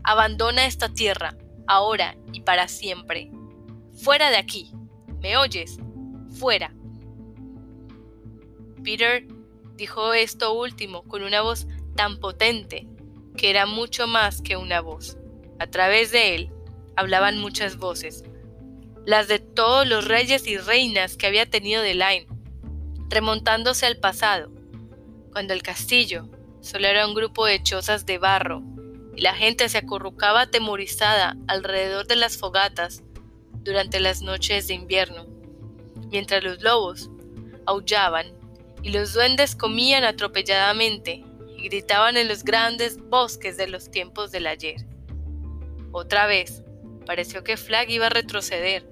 abandona 0.03 0.65
esta 0.65 0.89
tierra, 0.89 1.35
ahora 1.67 2.15
y 2.33 2.41
para 2.41 2.67
siempre. 2.67 3.31
Fuera 4.01 4.31
de 4.31 4.37
aquí, 4.37 4.71
¿me 5.21 5.37
oyes? 5.37 5.77
Fuera. 6.39 6.73
Peter 8.83 9.27
dijo 9.75 10.13
esto 10.13 10.53
último 10.53 11.03
con 11.03 11.21
una 11.21 11.41
voz 11.41 11.67
tan 11.95 12.19
potente 12.19 12.87
que 13.37 13.51
era 13.51 13.67
mucho 13.67 14.07
más 14.07 14.41
que 14.41 14.57
una 14.57 14.81
voz. 14.81 15.17
A 15.59 15.67
través 15.67 16.11
de 16.11 16.33
él 16.33 16.51
hablaban 16.95 17.37
muchas 17.37 17.77
voces, 17.77 18.23
las 19.05 19.27
de 19.27 19.37
todos 19.37 19.87
los 19.87 20.07
reyes 20.07 20.47
y 20.47 20.57
reinas 20.57 21.15
que 21.15 21.27
había 21.27 21.47
tenido 21.47 21.83
Delaine, 21.83 22.25
remontándose 23.07 23.85
al 23.85 23.97
pasado, 23.97 24.51
cuando 25.31 25.53
el 25.53 25.61
castillo 25.61 26.27
solo 26.59 26.87
era 26.87 27.05
un 27.05 27.13
grupo 27.13 27.45
de 27.45 27.61
chozas 27.61 28.07
de 28.07 28.17
barro 28.17 28.63
y 29.15 29.21
la 29.21 29.35
gente 29.35 29.69
se 29.69 29.77
acurrucaba 29.77 30.41
atemorizada 30.41 31.37
alrededor 31.47 32.07
de 32.07 32.15
las 32.15 32.37
fogatas 32.37 33.03
durante 33.63 33.99
las 33.99 34.21
noches 34.21 34.67
de 34.67 34.73
invierno, 34.73 35.25
mientras 36.09 36.43
los 36.43 36.61
lobos 36.61 37.09
aullaban 37.65 38.27
y 38.83 38.91
los 38.91 39.13
duendes 39.13 39.55
comían 39.55 40.03
atropelladamente 40.03 41.23
y 41.55 41.63
gritaban 41.63 42.17
en 42.17 42.27
los 42.27 42.43
grandes 42.43 42.97
bosques 42.97 43.57
de 43.57 43.67
los 43.67 43.91
tiempos 43.91 44.31
del 44.31 44.47
ayer. 44.47 44.85
Otra 45.91 46.25
vez, 46.25 46.63
pareció 47.05 47.43
que 47.43 47.57
Flag 47.57 47.89
iba 47.89 48.07
a 48.07 48.09
retroceder, 48.09 48.89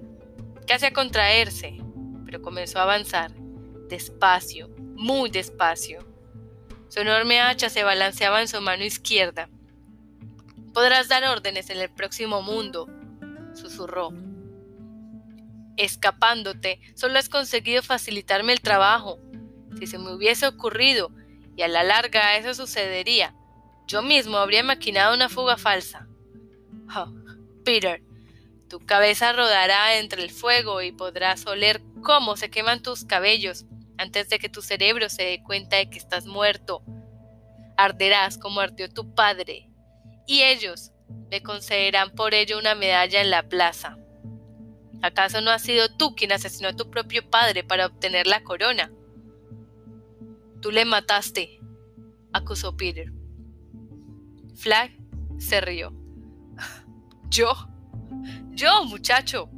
casi 0.66 0.86
a 0.86 0.92
contraerse, 0.92 1.78
pero 2.24 2.42
comenzó 2.42 2.78
a 2.78 2.82
avanzar, 2.82 3.32
despacio, 3.88 4.68
muy 4.78 5.30
despacio. 5.30 6.06
Su 6.88 7.00
enorme 7.00 7.40
hacha 7.40 7.70
se 7.70 7.84
balanceaba 7.84 8.40
en 8.40 8.48
su 8.48 8.60
mano 8.60 8.84
izquierda. 8.84 9.48
Podrás 10.74 11.08
dar 11.08 11.24
órdenes 11.24 11.70
en 11.70 11.78
el 11.78 11.90
próximo 11.90 12.42
mundo, 12.42 12.88
susurró. 13.54 14.12
Escapándote, 15.80 16.78
solo 16.94 17.18
has 17.18 17.30
conseguido 17.30 17.82
facilitarme 17.82 18.52
el 18.52 18.60
trabajo. 18.60 19.18
Si 19.78 19.86
se 19.86 19.96
me 19.98 20.12
hubiese 20.12 20.46
ocurrido, 20.46 21.10
y 21.56 21.62
a 21.62 21.68
la 21.68 21.82
larga 21.82 22.36
eso 22.36 22.52
sucedería, 22.52 23.34
yo 23.86 24.02
mismo 24.02 24.36
habría 24.36 24.62
maquinado 24.62 25.14
una 25.14 25.30
fuga 25.30 25.56
falsa. 25.56 26.06
Peter, 27.64 28.02
tu 28.68 28.80
cabeza 28.80 29.32
rodará 29.32 29.96
entre 29.96 30.22
el 30.22 30.30
fuego 30.30 30.82
y 30.82 30.92
podrás 30.92 31.46
oler 31.46 31.80
cómo 32.02 32.36
se 32.36 32.50
queman 32.50 32.82
tus 32.82 33.06
cabellos 33.06 33.64
antes 33.96 34.28
de 34.28 34.38
que 34.38 34.50
tu 34.50 34.60
cerebro 34.60 35.08
se 35.08 35.22
dé 35.22 35.42
cuenta 35.42 35.76
de 35.78 35.88
que 35.88 35.96
estás 35.96 36.26
muerto. 36.26 36.82
Arderás 37.78 38.36
como 38.36 38.60
ardió 38.60 38.90
tu 38.92 39.14
padre, 39.14 39.70
y 40.26 40.42
ellos 40.42 40.92
me 41.30 41.42
concederán 41.42 42.10
por 42.10 42.34
ello 42.34 42.58
una 42.58 42.74
medalla 42.74 43.22
en 43.22 43.30
la 43.30 43.44
plaza. 43.44 43.96
¿Acaso 45.02 45.40
no 45.40 45.50
has 45.50 45.62
sido 45.62 45.88
tú 45.96 46.14
quien 46.14 46.32
asesinó 46.32 46.68
a 46.68 46.76
tu 46.76 46.90
propio 46.90 47.28
padre 47.28 47.64
para 47.64 47.86
obtener 47.86 48.26
la 48.26 48.42
corona? 48.42 48.92
Tú 50.60 50.70
le 50.70 50.84
mataste, 50.84 51.60
acusó 52.32 52.76
Peter. 52.76 53.12
Flag 54.54 54.90
se 55.38 55.60
rió. 55.60 55.92
Yo, 57.30 57.52
yo, 58.50 58.84
muchacho. 58.84 59.48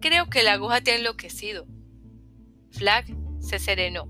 Creo 0.00 0.28
que 0.28 0.42
la 0.42 0.52
aguja 0.52 0.82
te 0.82 0.92
ha 0.92 0.96
enloquecido. 0.96 1.66
Flag 2.70 3.06
se 3.40 3.58
serenó, 3.58 4.08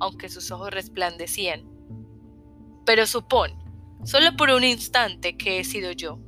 aunque 0.00 0.28
sus 0.28 0.50
ojos 0.50 0.70
resplandecían. 0.70 1.68
Pero 2.86 3.06
supón, 3.06 3.52
solo 4.04 4.36
por 4.36 4.50
un 4.50 4.64
instante, 4.64 5.36
que 5.36 5.58
he 5.58 5.64
sido 5.64 5.92
yo. 5.92 6.20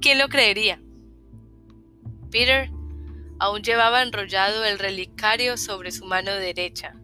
¿Quién 0.00 0.18
lo 0.18 0.28
creería? 0.28 0.82
Peter 2.30 2.70
aún 3.38 3.62
llevaba 3.62 4.02
enrollado 4.02 4.64
el 4.64 4.78
relicario 4.78 5.56
sobre 5.56 5.90
su 5.92 6.04
mano 6.04 6.32
derecha. 6.32 6.94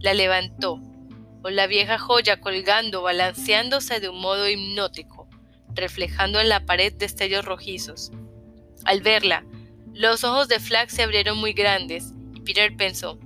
La 0.00 0.14
levantó, 0.14 0.80
con 1.42 1.56
la 1.56 1.66
vieja 1.66 1.98
joya 1.98 2.40
colgando, 2.40 3.02
balanceándose 3.02 4.00
de 4.00 4.08
un 4.08 4.20
modo 4.20 4.48
hipnótico 4.48 5.22
reflejando 5.74 6.40
en 6.40 6.48
la 6.48 6.64
pared 6.66 6.92
destellos 6.92 7.44
rojizos. 7.44 8.10
Al 8.84 9.02
verla, 9.02 9.44
los 9.92 10.24
ojos 10.24 10.48
de 10.48 10.60
Flag 10.60 10.90
se 10.90 11.02
abrieron 11.02 11.38
muy 11.38 11.52
grandes 11.52 12.12
y 12.34 12.40
Peter 12.40 12.76
pensó, 12.76 13.18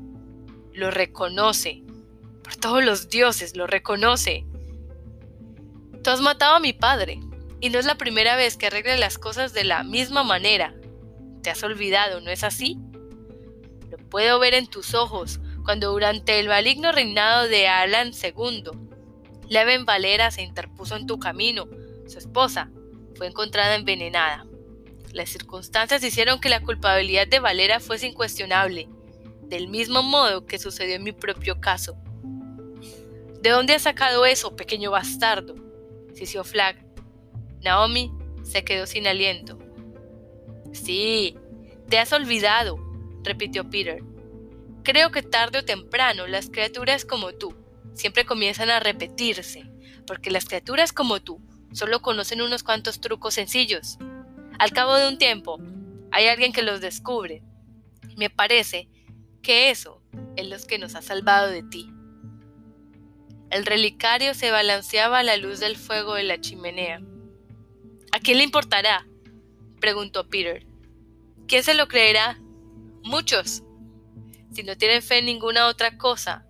lo 0.73 0.91
reconoce, 0.91 1.83
por 2.43 2.57
todos 2.57 2.85
los 2.85 3.09
dioses, 3.09 3.57
lo 3.57 3.67
reconoce. 3.67 4.45
Tú 6.03 6.11
has 6.11 6.21
matado 6.21 6.57
a 6.57 6.61
mi 6.61 6.73
padre, 6.73 7.21
y 7.61 7.71
no 7.71 7.79
es 7.79 7.87
la 7.87 7.97
primera 7.97 8.37
vez 8.37 8.57
que 8.57 8.67
arreglas 8.67 9.01
las 9.01 9.19
cosas 9.19 9.53
de 9.55 9.65
la 9.65 9.83
misma 9.83 10.23
manera. 10.23 10.75
Te 11.47 11.53
has 11.53 11.63
olvidado, 11.63 12.21
¿no 12.21 12.33
es 12.33 12.43
así? 12.43 12.77
Lo 13.89 13.99
puedo 13.99 14.41
ver 14.41 14.55
en 14.55 14.67
tus 14.67 14.95
ojos 14.95 15.39
cuando 15.65 15.93
durante 15.93 16.41
el 16.41 16.49
maligno 16.49 16.91
reinado 16.91 17.47
de 17.47 17.69
Alan 17.69 18.11
II, 18.21 18.65
Leven 19.49 19.85
Valera 19.85 20.33
se 20.33 20.43
interpuso 20.43 20.97
en 20.97 21.07
tu 21.07 21.21
camino 21.21 21.69
su 22.09 22.19
esposa, 22.19 22.73
fue 23.15 23.29
encontrada 23.29 23.77
envenenada. 23.77 24.45
Las 25.13 25.29
circunstancias 25.29 26.03
hicieron 26.03 26.41
que 26.41 26.49
la 26.49 26.63
culpabilidad 26.63 27.29
de 27.29 27.39
Valera 27.39 27.79
fuese 27.79 28.09
incuestionable, 28.09 28.89
del 29.43 29.69
mismo 29.69 30.03
modo 30.03 30.47
que 30.47 30.59
sucedió 30.59 30.97
en 30.97 31.05
mi 31.05 31.13
propio 31.13 31.61
caso. 31.61 31.97
¿De 33.41 33.51
dónde 33.51 33.75
has 33.75 33.83
sacado 33.83 34.27
eso, 34.27 34.57
pequeño 34.57 34.91
bastardo? 34.91 35.55
sisió 36.13 36.43
Flag. 36.43 36.85
Naomi 37.61 38.11
se 38.43 38.65
quedó 38.65 38.85
sin 38.89 39.07
aliento. 39.07 39.61
Sí, 40.77 41.37
te 41.89 41.99
has 41.99 42.13
olvidado, 42.13 42.79
repitió 43.23 43.69
Peter. 43.69 44.03
Creo 44.83 45.11
que 45.11 45.23
tarde 45.23 45.59
o 45.59 45.65
temprano 45.65 46.27
las 46.27 46.49
criaturas 46.49 47.05
como 47.05 47.33
tú 47.33 47.55
siempre 47.95 48.25
comienzan 48.25 48.71
a 48.71 48.79
repetirse, 48.79 49.65
porque 50.07 50.31
las 50.31 50.45
criaturas 50.45 50.93
como 50.93 51.21
tú 51.21 51.41
solo 51.73 52.03
conocen 52.03 52.43
unos 52.43 52.63
cuantos 52.63 53.01
trucos 53.01 53.35
sencillos. 53.35 53.99
Al 54.59 54.71
cabo 54.73 54.95
de 54.95 55.09
un 55.09 55.19
tiempo, 55.19 55.59
hay 56.13 56.29
alguien 56.29 56.53
que 56.53 56.63
los 56.63 56.81
descubre. 56.81 57.43
Me 58.17 58.31
parece 58.31 58.89
que 59.43 59.71
eso 59.71 60.03
es 60.37 60.49
lo 60.49 60.57
que 60.67 60.79
nos 60.79 60.95
ha 60.95 61.03
salvado 61.03 61.49
de 61.49 61.63
ti. 61.63 61.91
El 63.51 63.65
relicario 63.65 64.35
se 64.35 64.51
balanceaba 64.51 65.21
a 65.21 65.23
la 65.23 65.37
luz 65.37 65.61
del 65.61 65.77
fuego 65.77 66.15
de 66.15 66.25
la 66.25 66.41
chimenea. 66.41 67.01
¿A 68.13 68.21
quién 68.21 68.39
le 68.39 68.45
importará? 68.45 69.07
Preguntó 69.81 70.29
Peter. 70.29 70.67
¿Quién 71.47 71.63
se 71.63 71.75
lo 71.75 71.89
creerá? 71.89 72.39
Muchos. 73.03 73.63
Si 74.53 74.63
no 74.63 74.77
tienen 74.77 75.03
fe 75.03 75.19
en 75.19 75.27
ninguna 75.27 75.69
otra 75.69 75.97
cosa, 75.97 76.47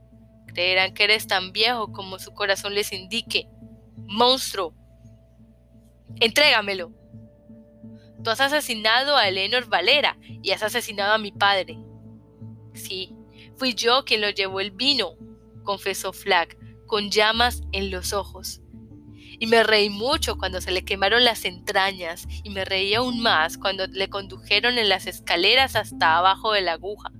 creerán 0.46 0.94
que 0.94 1.04
eres 1.04 1.26
tan 1.26 1.52
viejo 1.52 1.92
como 1.92 2.18
su 2.18 2.32
corazón 2.32 2.74
les 2.74 2.92
indique. 2.92 3.48
Monstruo. 4.06 4.74
Entrégamelo. 6.20 6.92
Tú 8.22 8.30
has 8.30 8.40
asesinado 8.40 9.16
a 9.16 9.28
Eleanor 9.28 9.68
Valera 9.68 10.18
y 10.22 10.50
has 10.52 10.62
asesinado 10.62 11.12
a 11.12 11.18
mi 11.18 11.30
padre. 11.30 11.78
Sí, 12.74 13.14
fui 13.56 13.74
yo 13.74 14.04
quien 14.04 14.20
lo 14.20 14.30
llevó 14.30 14.60
el 14.60 14.70
vino, 14.70 15.16
confesó 15.62 16.12
Flag, 16.12 16.56
con 16.86 17.10
llamas 17.10 17.62
en 17.72 17.90
los 17.90 18.12
ojos. 18.12 18.60
Y 19.38 19.46
me 19.46 19.62
reí 19.62 19.90
mucho 19.90 20.38
cuando 20.38 20.60
se 20.60 20.70
le 20.70 20.84
quemaron 20.84 21.24
las 21.24 21.44
entrañas, 21.44 22.26
y 22.42 22.50
me 22.50 22.64
reí 22.64 22.94
aún 22.94 23.20
más 23.20 23.58
cuando 23.58 23.86
le 23.86 24.08
condujeron 24.08 24.78
en 24.78 24.88
las 24.88 25.06
escaleras 25.06 25.76
hasta 25.76 26.16
abajo 26.16 26.52
de 26.52 26.62
la 26.62 26.72
aguja. 26.72 27.12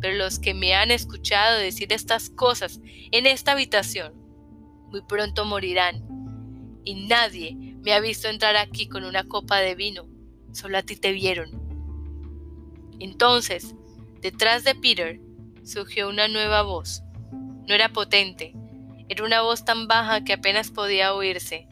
Pero 0.00 0.16
los 0.16 0.38
que 0.38 0.54
me 0.54 0.74
han 0.74 0.90
escuchado 0.90 1.58
decir 1.58 1.92
estas 1.92 2.30
cosas 2.30 2.80
en 3.12 3.26
esta 3.26 3.52
habitación, 3.52 4.14
muy 4.90 5.02
pronto 5.02 5.44
morirán, 5.44 6.02
y 6.84 7.06
nadie 7.06 7.56
me 7.82 7.92
ha 7.92 8.00
visto 8.00 8.28
entrar 8.28 8.56
aquí 8.56 8.88
con 8.88 9.04
una 9.04 9.24
copa 9.24 9.58
de 9.58 9.74
vino, 9.74 10.06
solo 10.52 10.78
a 10.78 10.82
ti 10.82 10.96
te 10.96 11.12
vieron. 11.12 11.62
Entonces, 12.98 13.74
detrás 14.20 14.64
de 14.64 14.74
Peter, 14.74 15.20
surgió 15.64 16.08
una 16.08 16.28
nueva 16.28 16.62
voz. 16.62 17.02
No 17.32 17.74
era 17.74 17.88
potente, 17.90 18.54
era 19.08 19.24
una 19.24 19.42
voz 19.42 19.64
tan 19.64 19.88
baja 19.88 20.24
que 20.24 20.34
apenas 20.34 20.70
podía 20.70 21.14
oírse, 21.14 21.66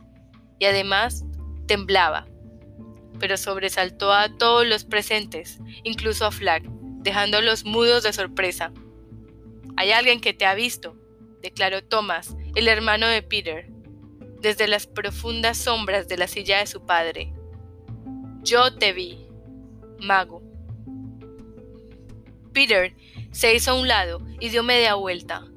y 0.59 0.65
además 0.67 1.25
temblaba. 1.67 2.27
Pero 3.19 3.37
sobresaltó 3.37 4.13
a 4.13 4.37
todos 4.37 4.67
los 4.67 4.85
presentes, 4.85 5.59
incluso 5.85 6.27
a 6.27 6.31
Flag, 6.31 6.63
dejándolos 7.03 7.65
mudos 7.65 8.03
de 8.03 8.13
sorpresa. 8.13 8.73
Hay 9.77 9.93
alguien 9.93 10.21
que 10.21 10.35
te 10.35 10.47
ha 10.47 10.55
visto, 10.55 10.97
declaró 11.43 11.83
Thomas, 11.83 12.37
el 12.55 12.69
hermano 12.69 13.07
de 13.07 13.23
Peter, 13.23 13.69
desde 14.41 14.69
las 14.69 14.87
profundas 14.87 15.59
sombras 15.59 16.09
de 16.09 16.17
la 16.17 16.27
silla 16.27 16.59
de 16.59 16.67
su 16.67 16.85
padre. 16.85 17.33
Yo 18.43 18.75
te 18.75 18.93
vi, 18.93 19.27
mago. 19.99 20.43
Peter 22.53 22.95
se 23.31 23.55
hizo 23.55 23.73
a 23.73 23.75
un 23.75 23.87
lado 23.87 24.21
y 24.41 24.49
dio 24.49 24.63
media 24.63 24.95
vuelta, 24.95 25.50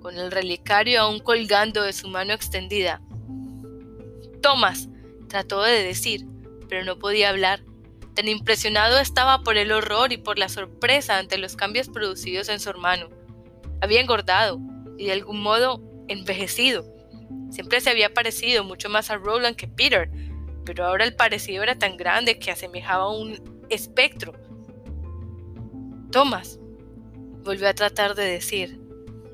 con 0.00 0.18
el 0.18 0.30
relicario 0.30 1.02
aún 1.02 1.20
colgando 1.20 1.82
de 1.82 1.92
su 1.92 2.08
mano 2.08 2.32
extendida. 2.32 3.00
Tomás, 4.40 4.88
trató 5.28 5.62
de 5.62 5.82
decir, 5.82 6.26
pero 6.68 6.84
no 6.84 6.98
podía 6.98 7.30
hablar. 7.30 7.62
Tan 8.14 8.28
impresionado 8.28 8.98
estaba 8.98 9.42
por 9.42 9.56
el 9.56 9.72
horror 9.72 10.12
y 10.12 10.16
por 10.16 10.38
la 10.38 10.48
sorpresa 10.48 11.18
ante 11.18 11.38
los 11.38 11.56
cambios 11.56 11.88
producidos 11.88 12.48
en 12.48 12.60
su 12.60 12.70
hermano. 12.70 13.08
Había 13.80 14.00
engordado 14.00 14.58
y 14.98 15.06
de 15.06 15.12
algún 15.12 15.40
modo 15.42 15.82
envejecido. 16.08 16.84
Siempre 17.50 17.80
se 17.80 17.90
había 17.90 18.12
parecido 18.12 18.64
mucho 18.64 18.88
más 18.88 19.10
a 19.10 19.16
Roland 19.16 19.56
que 19.56 19.68
Peter, 19.68 20.10
pero 20.64 20.86
ahora 20.86 21.04
el 21.04 21.14
parecido 21.14 21.62
era 21.62 21.78
tan 21.78 21.96
grande 21.96 22.38
que 22.38 22.50
asemejaba 22.50 23.10
un 23.10 23.66
espectro. 23.70 24.32
Tomás, 26.10 26.58
volvió 27.44 27.68
a 27.68 27.74
tratar 27.74 28.14
de 28.14 28.24
decir, 28.24 28.80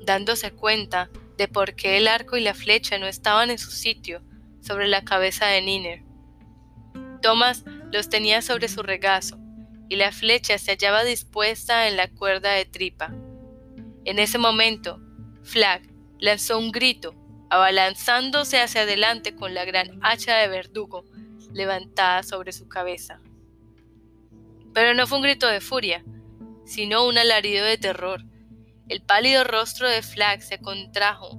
dándose 0.07 0.51
cuenta 0.51 1.09
de 1.37 1.47
por 1.49 1.75
qué 1.75 1.97
el 1.97 2.07
arco 2.07 2.37
y 2.37 2.41
la 2.41 2.55
flecha 2.55 2.97
no 2.97 3.05
estaban 3.05 3.51
en 3.51 3.59
su 3.59 3.69
sitio 3.69 4.23
sobre 4.61 4.87
la 4.87 5.03
cabeza 5.03 5.45
de 5.47 5.61
Niner. 5.61 6.03
Thomas 7.21 7.65
los 7.91 8.09
tenía 8.09 8.41
sobre 8.41 8.69
su 8.69 8.81
regazo 8.81 9.37
y 9.89 9.97
la 9.97 10.11
flecha 10.11 10.57
se 10.57 10.71
hallaba 10.71 11.03
dispuesta 11.03 11.87
en 11.89 11.97
la 11.97 12.09
cuerda 12.09 12.53
de 12.53 12.63
tripa. 12.63 13.13
En 14.05 14.17
ese 14.17 14.37
momento, 14.37 14.99
Flag 15.43 15.81
lanzó 16.19 16.57
un 16.57 16.71
grito, 16.71 17.13
abalanzándose 17.49 18.61
hacia 18.61 18.81
adelante 18.83 19.35
con 19.35 19.53
la 19.53 19.65
gran 19.65 19.99
hacha 20.01 20.37
de 20.37 20.47
verdugo 20.47 21.03
levantada 21.51 22.23
sobre 22.23 22.53
su 22.53 22.69
cabeza. 22.69 23.19
Pero 24.73 24.93
no 24.93 25.05
fue 25.05 25.17
un 25.17 25.23
grito 25.23 25.47
de 25.47 25.59
furia, 25.59 26.03
sino 26.65 27.05
un 27.05 27.17
alarido 27.17 27.65
de 27.65 27.77
terror 27.77 28.23
el 28.89 29.01
pálido 29.01 29.43
rostro 29.43 29.89
de 29.89 30.01
Flag 30.01 30.41
se 30.41 30.59
contrajo, 30.59 31.37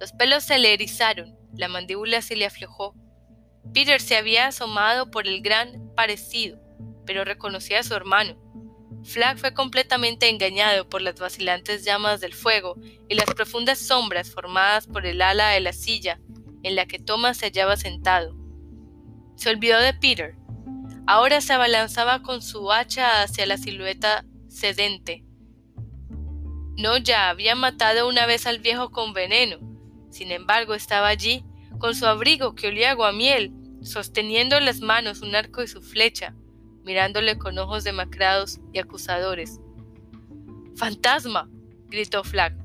los 0.00 0.12
pelos 0.12 0.44
se 0.44 0.58
le 0.58 0.74
erizaron, 0.74 1.36
la 1.54 1.68
mandíbula 1.68 2.22
se 2.22 2.36
le 2.36 2.46
aflojó. 2.46 2.94
Peter 3.74 4.00
se 4.00 4.16
había 4.16 4.46
asomado 4.46 5.10
por 5.10 5.26
el 5.26 5.42
gran 5.42 5.92
parecido, 5.94 6.60
pero 7.04 7.24
reconocía 7.24 7.80
a 7.80 7.82
su 7.82 7.94
hermano. 7.94 8.36
Flag 9.04 9.38
fue 9.38 9.54
completamente 9.54 10.28
engañado 10.28 10.88
por 10.88 11.02
las 11.02 11.18
vacilantes 11.18 11.84
llamas 11.84 12.20
del 12.20 12.34
fuego 12.34 12.76
y 13.08 13.14
las 13.14 13.26
profundas 13.26 13.78
sombras 13.78 14.30
formadas 14.30 14.86
por 14.86 15.06
el 15.06 15.22
ala 15.22 15.50
de 15.50 15.60
la 15.60 15.72
silla 15.72 16.20
en 16.62 16.74
la 16.74 16.86
que 16.86 16.98
Thomas 16.98 17.36
se 17.36 17.46
hallaba 17.46 17.76
sentado. 17.76 18.36
Se 19.36 19.50
olvidó 19.50 19.78
de 19.78 19.94
Peter. 19.94 20.34
Ahora 21.06 21.40
se 21.40 21.52
abalanzaba 21.52 22.22
con 22.22 22.42
su 22.42 22.70
hacha 22.72 23.22
hacia 23.22 23.46
la 23.46 23.56
silueta 23.56 24.24
sedente, 24.48 25.24
no 26.78 26.96
ya 26.96 27.28
había 27.28 27.56
matado 27.56 28.08
una 28.08 28.24
vez 28.24 28.46
al 28.46 28.60
viejo 28.60 28.90
con 28.90 29.12
veneno. 29.12 29.58
Sin 30.10 30.30
embargo, 30.30 30.74
estaba 30.74 31.08
allí, 31.08 31.44
con 31.80 31.96
su 31.96 32.06
abrigo 32.06 32.54
que 32.54 32.68
olía 32.68 32.92
a 32.92 33.12
miel, 33.12 33.52
sosteniendo 33.82 34.56
en 34.56 34.64
las 34.64 34.80
manos 34.80 35.20
un 35.20 35.34
arco 35.34 35.60
y 35.62 35.66
su 35.66 35.82
flecha, 35.82 36.34
mirándole 36.84 37.36
con 37.36 37.58
ojos 37.58 37.82
demacrados 37.82 38.60
y 38.72 38.78
acusadores. 38.78 39.58
¡Fantasma! 40.76 41.50
gritó 41.88 42.22
Flag. 42.22 42.56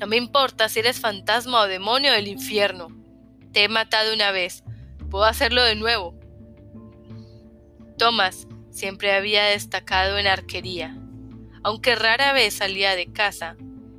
No 0.00 0.08
me 0.08 0.16
importa 0.16 0.68
si 0.68 0.80
eres 0.80 0.98
fantasma 0.98 1.60
o 1.60 1.68
demonio 1.68 2.12
del 2.12 2.26
infierno. 2.26 2.88
Te 3.52 3.62
he 3.62 3.68
matado 3.68 4.12
una 4.12 4.32
vez. 4.32 4.64
Puedo 5.10 5.24
hacerlo 5.24 5.62
de 5.62 5.76
nuevo. 5.76 6.18
Thomas 7.98 8.48
siempre 8.70 9.12
había 9.12 9.44
destacado 9.44 10.18
en 10.18 10.26
arquería, 10.26 10.98
aunque 11.62 11.94
rara 11.94 12.32
vez 12.32 12.54
salía 12.54 12.96
de 12.96 13.12
casa. 13.12 13.56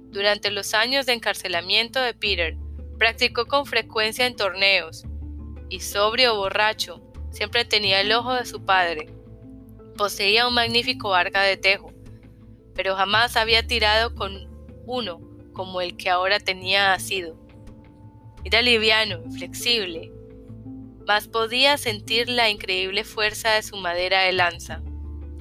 Durante 0.10 0.52
los 0.52 0.74
años 0.74 1.06
de 1.06 1.14
encarcelamiento 1.14 2.00
de 2.00 2.14
Peter, 2.14 2.56
practicó 3.00 3.46
con 3.46 3.66
frecuencia 3.66 4.26
en 4.26 4.36
torneos, 4.36 5.04
y 5.70 5.80
sobrio 5.80 6.36
o 6.36 6.38
borracho, 6.38 7.02
siempre 7.32 7.66
tenía 7.66 8.02
el 8.02 8.12
ojo 8.12 8.34
de 8.34 8.46
su 8.46 8.64
padre. 8.64 9.08
Poseía 9.98 10.48
un 10.48 10.54
magnífico 10.54 11.14
arca 11.14 11.42
de 11.42 11.58
tejo, 11.58 11.92
pero 12.76 12.96
jamás 12.96 13.36
había 13.38 13.66
tirado 13.66 14.14
con 14.16 14.48
uno 14.86 15.20
como 15.54 15.82
el 15.82 15.98
que 15.98 16.10
ahora 16.10 16.40
tenía 16.40 16.94
asido. 16.94 17.38
Era 18.44 18.62
liviano, 18.62 19.22
inflexible, 19.24 20.12
mas 21.08 21.28
podía 21.28 21.78
sentir 21.78 22.30
la 22.30 22.50
increíble 22.50 23.04
fuerza 23.04 23.52
de 23.52 23.64
su 23.64 23.78
madera 23.78 24.22
de 24.22 24.34
lanza. 24.34 24.82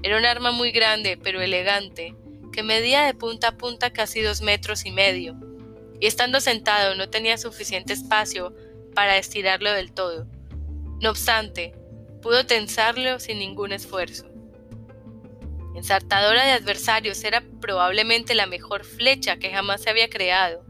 Era 0.02 0.18
un 0.18 0.24
arma 0.24 0.50
muy 0.50 0.72
grande, 0.72 1.16
pero 1.16 1.40
elegante, 1.40 2.16
que 2.52 2.62
medía 2.62 3.02
de 3.02 3.14
punta 3.14 3.48
a 3.48 3.56
punta 3.56 3.92
casi 3.92 4.20
dos 4.20 4.42
metros 4.42 4.84
y 4.84 4.90
medio, 4.90 5.36
y 6.00 6.06
estando 6.06 6.40
sentado 6.40 6.94
no 6.94 7.08
tenía 7.08 7.38
suficiente 7.38 7.92
espacio 7.92 8.54
para 8.94 9.16
estirarlo 9.16 9.72
del 9.72 9.92
todo. 9.92 10.26
No 11.00 11.10
obstante, 11.10 11.74
pudo 12.20 12.46
tensarlo 12.46 13.20
sin 13.20 13.38
ningún 13.38 13.72
esfuerzo. 13.72 14.26
Ensartadora 15.74 16.44
de 16.44 16.52
adversarios 16.52 17.24
era 17.24 17.42
probablemente 17.60 18.34
la 18.34 18.46
mejor 18.46 18.84
flecha 18.84 19.38
que 19.38 19.50
jamás 19.50 19.82
se 19.82 19.90
había 19.90 20.10
creado. 20.10 20.64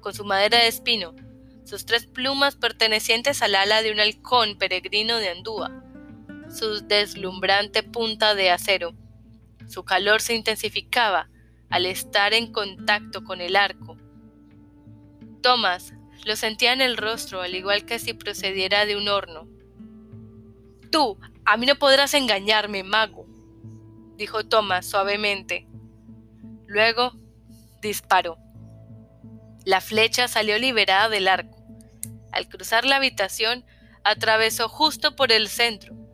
Con 0.00 0.14
su 0.14 0.24
madera 0.24 0.58
de 0.58 0.68
espino, 0.68 1.14
sus 1.64 1.84
tres 1.84 2.06
plumas 2.06 2.54
pertenecientes 2.54 3.42
al 3.42 3.56
ala 3.56 3.82
de 3.82 3.90
un 3.90 3.98
halcón 4.00 4.56
peregrino 4.56 5.16
de 5.16 5.30
Andúa, 5.30 5.82
su 6.56 6.86
deslumbrante 6.86 7.82
punta 7.82 8.34
de 8.34 8.50
acero. 8.50 8.94
Su 9.68 9.84
calor 9.84 10.20
se 10.20 10.34
intensificaba 10.34 11.28
al 11.68 11.86
estar 11.86 12.32
en 12.32 12.52
contacto 12.52 13.24
con 13.24 13.40
el 13.40 13.56
arco. 13.56 13.96
Thomas 15.42 15.92
lo 16.24 16.34
sentía 16.34 16.72
en 16.72 16.80
el 16.80 16.96
rostro, 16.96 17.42
al 17.42 17.54
igual 17.54 17.84
que 17.84 17.98
si 17.98 18.14
procediera 18.14 18.86
de 18.86 18.96
un 18.96 19.08
horno. 19.08 19.48
Tú, 20.90 21.18
a 21.44 21.56
mí 21.56 21.66
no 21.66 21.76
podrás 21.76 22.14
engañarme, 22.14 22.82
mago, 22.82 23.26
dijo 24.16 24.44
Thomas 24.46 24.86
suavemente. 24.86 25.66
Luego 26.66 27.12
disparó. 27.82 28.38
La 29.64 29.80
flecha 29.80 30.26
salió 30.26 30.58
liberada 30.58 31.08
del 31.08 31.28
arco. 31.28 31.56
Al 32.32 32.48
cruzar 32.48 32.84
la 32.84 32.96
habitación, 32.96 33.64
atravesó 34.04 34.68
justo 34.68 35.16
por 35.16 35.32
el 35.32 35.48
centro. 35.48 36.05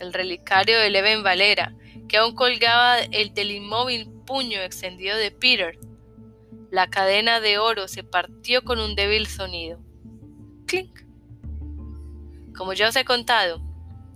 El 0.00 0.12
relicario 0.12 0.78
de 0.78 0.90
Leven 0.90 1.22
Valera, 1.22 1.74
que 2.08 2.16
aún 2.16 2.34
colgaba 2.34 2.98
el 2.98 3.34
del 3.34 3.52
inmóvil 3.52 4.10
puño 4.26 4.60
extendido 4.60 5.16
de 5.16 5.30
Peter, 5.30 5.78
la 6.70 6.88
cadena 6.88 7.40
de 7.40 7.58
oro 7.58 7.86
se 7.86 8.02
partió 8.02 8.64
con 8.64 8.80
un 8.80 8.94
débil 8.94 9.26
sonido. 9.26 9.78
¡Clink! 10.66 11.00
Como 12.56 12.72
ya 12.72 12.88
os 12.88 12.96
he 12.96 13.04
contado, 13.04 13.62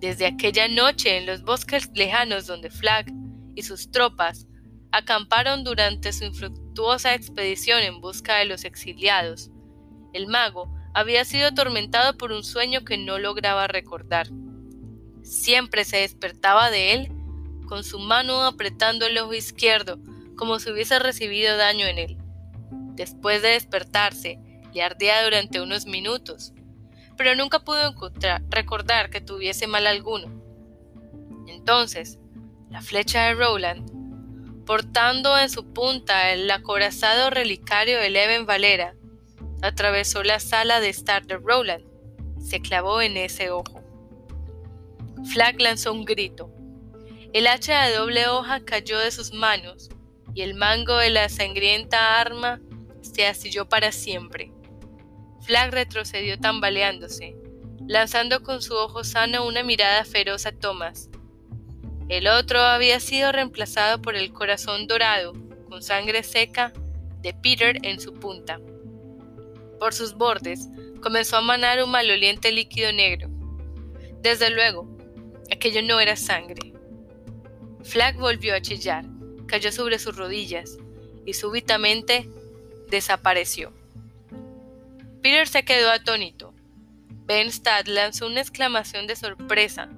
desde 0.01 0.27
aquella 0.27 0.69
noche 0.69 1.17
en 1.19 1.27
los 1.27 1.43
bosques 1.43 1.91
lejanos 1.95 2.47
donde 2.47 2.71
Flag 2.71 3.07
y 3.55 3.63
sus 3.63 3.91
tropas 3.91 4.47
acamparon 4.91 5.65
durante 5.65 6.13
su 6.13 6.25
infructuosa 6.25 7.15
expedición 7.15 7.83
en 7.83 8.01
busca 8.01 8.37
de 8.37 8.47
los 8.47 8.65
exiliados, 8.65 9.51
el 10.13 10.29
mago 10.29 10.73
había 10.95 11.25
sido 11.25 11.49
atormentado 11.49 12.17
por 12.17 12.33
un 12.33 12.45
sueño 12.45 12.85
que 12.85 12.97
no 12.97 13.19
lograba 13.19 13.67
recordar. 13.67 14.29
Siempre 15.25 15.85
se 15.85 15.97
despertaba 15.97 16.71
de 16.71 16.93
él 16.93 17.13
con 17.67 17.83
su 17.83 17.99
mano 17.99 18.45
apretando 18.45 19.07
el 19.07 19.19
ojo 19.19 19.35
izquierdo 19.35 19.99
como 20.37 20.59
si 20.59 20.71
hubiese 20.71 20.99
recibido 20.99 21.57
daño 21.57 21.87
en 21.87 21.99
él. 21.99 22.19
Después 22.95 23.43
de 23.43 23.49
despertarse, 23.49 24.39
le 24.73 24.83
ardía 24.83 25.23
durante 25.25 25.61
unos 25.61 25.87
minutos, 25.87 26.53
pero 27.17 27.35
nunca 27.35 27.61
pudo 27.61 27.95
recordar 28.51 29.11
que 29.11 29.21
tuviese 29.21 29.67
mal 29.67 29.87
alguno. 29.87 30.27
Entonces, 31.47 32.19
la 32.71 32.83
flecha 32.83 33.27
de 33.27 33.35
Rowland, 33.35 34.65
portando 34.65 35.39
en 35.39 35.49
su 35.51 35.73
punta 35.73 36.33
el 36.33 36.51
acorazado 36.51 37.31
relicario 37.31 37.99
de 37.99 38.11
Leven 38.11 38.47
Valera, 38.47 38.95
atravesó 39.63 40.23
la 40.23 40.41
sala 40.41 40.81
de 40.81 40.89
estar 40.89 41.27
de 41.27 41.37
Rowland, 41.37 41.85
se 42.41 42.61
clavó 42.61 43.01
en 43.01 43.17
ese 43.17 43.51
ojo. 43.51 43.84
Flag 45.33 45.61
lanzó 45.61 45.93
un 45.93 46.05
grito. 46.05 46.51
El 47.33 47.47
hacha 47.47 47.87
de 47.87 47.95
doble 47.97 48.29
hoja 48.29 48.65
cayó 48.65 48.99
de 48.99 49.11
sus 49.11 49.33
manos 49.33 49.89
y 50.35 50.43
el 50.43 50.55
mango 50.55 50.97
de 50.97 51.11
la 51.11 51.29
sangrienta 51.29 52.21
arma 52.21 52.61
se 53.01 53.27
asilló 53.27 53.69
para 53.69 53.91
siempre. 53.91 54.53
Flag 55.43 55.73
retrocedió 55.73 56.39
tambaleándose, 56.39 57.37
lanzando 57.87 58.43
con 58.43 58.63
su 58.63 58.75
ojo 58.75 59.05
sano 59.05 59.47
una 59.47 59.63
mirada 59.63 60.05
feroz 60.05 60.47
a 60.47 60.53
Thomas. 60.53 61.11
El 62.09 62.29
otro 62.29 62.61
había 62.61 63.01
sido 63.01 63.33
reemplazado 63.33 64.01
por 64.01 64.15
el 64.15 64.33
corazón 64.33 64.87
dorado, 64.87 65.33
con 65.69 65.83
sangre 65.83 66.23
seca, 66.23 66.73
de 67.21 67.33
Peter 67.33 67.79
en 67.83 67.99
su 67.99 68.13
punta. 68.13 68.61
Por 69.81 69.95
sus 69.95 70.15
bordes 70.15 70.69
comenzó 71.03 71.39
a 71.39 71.41
manar 71.41 71.83
un 71.83 71.91
maloliente 71.91 72.53
líquido 72.53 72.93
negro. 72.93 73.29
Desde 74.21 74.51
luego, 74.51 74.94
aquello 75.53 75.83
no 75.83 76.01
era 76.01 76.17
sangre. 76.17 76.73
Flag 77.83 78.17
volvió 78.17 78.55
a 78.55 78.61
chillar, 78.61 79.05
cayó 79.47 79.71
sobre 79.73 79.99
sus 79.99 80.17
rodillas 80.17 80.79
y 81.27 81.35
súbitamente 81.35 82.29
desapareció. 82.91 83.73
Peter 85.23 85.49
se 85.49 85.65
quedó 85.65 85.91
atónito. 85.91 86.55
Ben 87.27 87.49
Stad 87.49 87.87
lanzó 87.87 88.27
una 88.27 88.41
exclamación 88.41 89.07
de 89.07 89.17
sorpresa. 89.17 89.89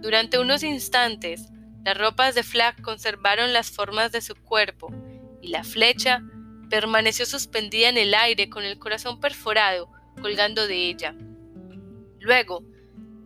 Durante 0.00 0.38
unos 0.38 0.62
instantes, 0.62 1.48
las 1.84 1.96
ropas 1.96 2.34
de 2.34 2.42
Flag 2.42 2.80
conservaron 2.82 3.52
las 3.52 3.70
formas 3.70 4.12
de 4.12 4.20
su 4.20 4.34
cuerpo 4.34 4.92
y 5.40 5.48
la 5.48 5.64
flecha 5.64 6.22
permaneció 6.68 7.24
suspendida 7.26 7.88
en 7.88 7.96
el 7.96 8.14
aire 8.14 8.50
con 8.50 8.64
el 8.64 8.78
corazón 8.78 9.18
perforado 9.18 9.90
colgando 10.20 10.66
de 10.66 10.88
ella. 10.88 11.14
Luego, 12.18 12.62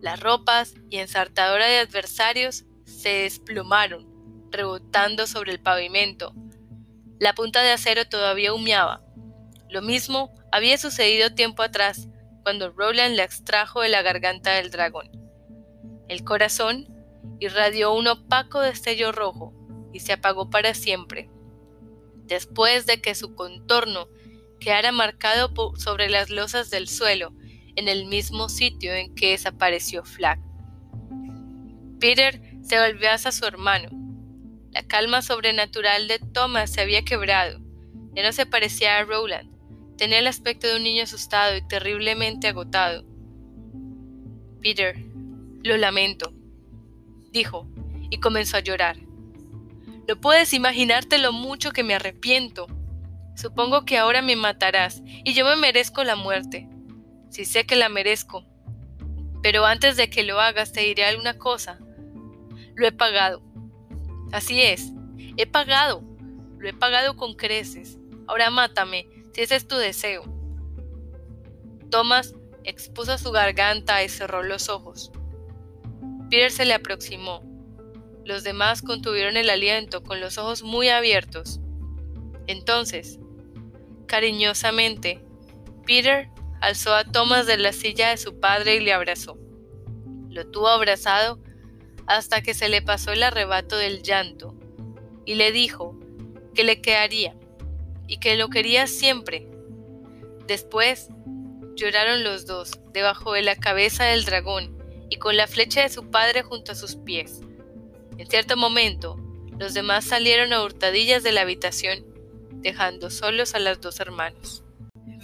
las 0.01 0.19
ropas 0.19 0.75
y 0.89 0.97
ensartadora 0.97 1.67
de 1.67 1.79
adversarios 1.79 2.65
se 2.85 3.09
desplomaron, 3.09 4.07
rebotando 4.51 5.27
sobre 5.27 5.51
el 5.51 5.59
pavimento, 5.59 6.33
la 7.19 7.33
punta 7.33 7.61
de 7.61 7.71
acero 7.71 8.05
todavía 8.05 8.53
humeaba. 8.53 9.01
Lo 9.69 9.81
mismo 9.81 10.33
había 10.51 10.77
sucedido 10.77 11.33
tiempo 11.33 11.63
atrás, 11.63 12.09
cuando 12.43 12.71
Roland 12.71 13.15
la 13.15 13.23
extrajo 13.23 13.81
de 13.81 13.89
la 13.89 14.01
garganta 14.01 14.51
del 14.51 14.69
dragón. 14.69 15.09
El 16.07 16.23
corazón 16.23 16.87
irradió 17.39 17.93
un 17.93 18.07
opaco 18.07 18.59
destello 18.59 19.11
rojo 19.11 19.53
y 19.93 20.01
se 20.01 20.13
apagó 20.13 20.49
para 20.49 20.73
siempre, 20.73 21.29
después 22.25 22.85
de 22.85 23.01
que 23.01 23.15
su 23.15 23.33
contorno 23.33 24.09
quedara 24.59 24.91
marcado 24.91 25.51
sobre 25.77 26.09
las 26.09 26.29
losas 26.29 26.69
del 26.69 26.87
suelo, 26.87 27.33
en 27.75 27.87
el 27.87 28.05
mismo 28.05 28.49
sitio 28.49 28.93
en 28.93 29.13
que 29.15 29.31
desapareció 29.31 30.03
Flag. 30.03 30.39
Peter 31.99 32.41
se 32.61 32.79
volvió 32.79 33.11
hacia 33.11 33.31
su 33.31 33.45
hermano, 33.45 33.89
la 34.75 34.83
calma 34.83 35.21
sobrenatural 35.21 36.09
de 36.09 36.19
Thomas 36.19 36.69
se 36.69 36.81
había 36.81 37.05
quebrado. 37.05 37.61
Ya 38.13 38.23
no 38.23 38.33
se 38.33 38.45
parecía 38.45 38.97
a 38.97 39.05
Roland. 39.05 39.49
Tenía 39.97 40.19
el 40.19 40.27
aspecto 40.27 40.67
de 40.67 40.75
un 40.75 40.83
niño 40.83 41.03
asustado 41.03 41.55
y 41.55 41.65
terriblemente 41.65 42.49
agotado. 42.49 43.05
Peter, 44.61 44.97
lo 45.63 45.77
lamento, 45.77 46.33
dijo, 47.31 47.69
y 48.09 48.19
comenzó 48.19 48.57
a 48.57 48.59
llorar. 48.59 48.97
No 50.09 50.19
puedes 50.19 50.51
imaginarte 50.51 51.19
lo 51.19 51.31
mucho 51.31 51.71
que 51.71 51.85
me 51.85 51.95
arrepiento. 51.95 52.67
Supongo 53.37 53.85
que 53.85 53.97
ahora 53.97 54.21
me 54.21 54.35
matarás, 54.35 55.01
y 55.05 55.33
yo 55.33 55.45
me 55.45 55.55
merezco 55.55 56.03
la 56.03 56.17
muerte. 56.17 56.67
Si 57.35 57.43
sé 57.43 57.65
que 57.65 57.75
la 57.75 57.89
merezco. 57.89 58.45
Pero 59.43 59.65
antes 59.65 59.97
de 59.97 60.09
que 60.09 60.23
lo 60.23 60.39
hagas 60.39 60.71
te 60.71 60.79
diré 60.79 61.03
alguna 61.03 61.37
cosa. 61.37 61.79
Lo 62.75 62.87
he 62.87 62.93
pagado. 62.93 63.41
Así 64.31 64.61
es, 64.61 64.93
he 65.35 65.45
pagado, 65.45 66.01
lo 66.57 66.69
he 66.69 66.71
pagado 66.71 67.17
con 67.17 67.33
creces. 67.33 67.97
Ahora 68.27 68.51
mátame, 68.51 69.09
si 69.33 69.41
ese 69.41 69.57
es 69.57 69.67
tu 69.67 69.75
deseo. 69.75 70.23
Thomas 71.91 72.33
expuso 72.63 73.17
su 73.17 73.33
garganta 73.33 74.01
y 74.01 74.07
cerró 74.07 74.41
los 74.41 74.69
ojos. 74.69 75.11
Peter 76.29 76.51
se 76.51 76.63
le 76.63 76.73
aproximó. 76.73 77.43
Los 78.23 78.45
demás 78.45 78.81
contuvieron 78.81 79.35
el 79.35 79.49
aliento 79.49 80.03
con 80.03 80.21
los 80.21 80.37
ojos 80.37 80.63
muy 80.63 80.87
abiertos. 80.87 81.59
Entonces, 82.47 83.19
cariñosamente, 84.07 85.21
Peter 85.85 86.29
alzó 86.61 86.93
a 86.93 87.03
Thomas 87.03 87.45
de 87.45 87.57
la 87.57 87.73
silla 87.73 88.09
de 88.09 88.17
su 88.17 88.39
padre 88.39 88.75
y 88.75 88.79
le 88.79 88.93
abrazó. 88.93 89.37
Lo 90.29 90.47
tuvo 90.47 90.67
abrazado 90.67 91.39
hasta 92.07 92.41
que 92.41 92.53
se 92.53 92.69
le 92.69 92.81
pasó 92.81 93.11
el 93.11 93.23
arrebato 93.23 93.77
del 93.77 94.03
llanto, 94.03 94.55
y 95.25 95.35
le 95.35 95.51
dijo 95.51 95.97
que 96.53 96.63
le 96.63 96.81
quedaría 96.81 97.35
y 98.07 98.17
que 98.17 98.35
lo 98.35 98.49
quería 98.49 98.87
siempre. 98.87 99.47
Después 100.47 101.09
lloraron 101.75 102.23
los 102.23 102.45
dos 102.45 102.71
debajo 102.93 103.33
de 103.33 103.41
la 103.41 103.55
cabeza 103.55 104.05
del 104.05 104.25
dragón 104.25 104.77
y 105.09 105.17
con 105.17 105.35
la 105.37 105.47
flecha 105.47 105.81
de 105.81 105.89
su 105.89 106.09
padre 106.09 106.43
junto 106.43 106.71
a 106.71 106.75
sus 106.75 106.95
pies. 106.95 107.41
En 108.17 108.27
cierto 108.27 108.55
momento, 108.55 109.17
los 109.59 109.73
demás 109.73 110.05
salieron 110.05 110.53
a 110.53 110.63
hurtadillas 110.63 111.23
de 111.23 111.31
la 111.31 111.41
habitación, 111.41 112.05
dejando 112.51 113.09
solos 113.09 113.55
a 113.55 113.59
los 113.59 113.81
dos 113.81 113.99
hermanos. 113.99 114.64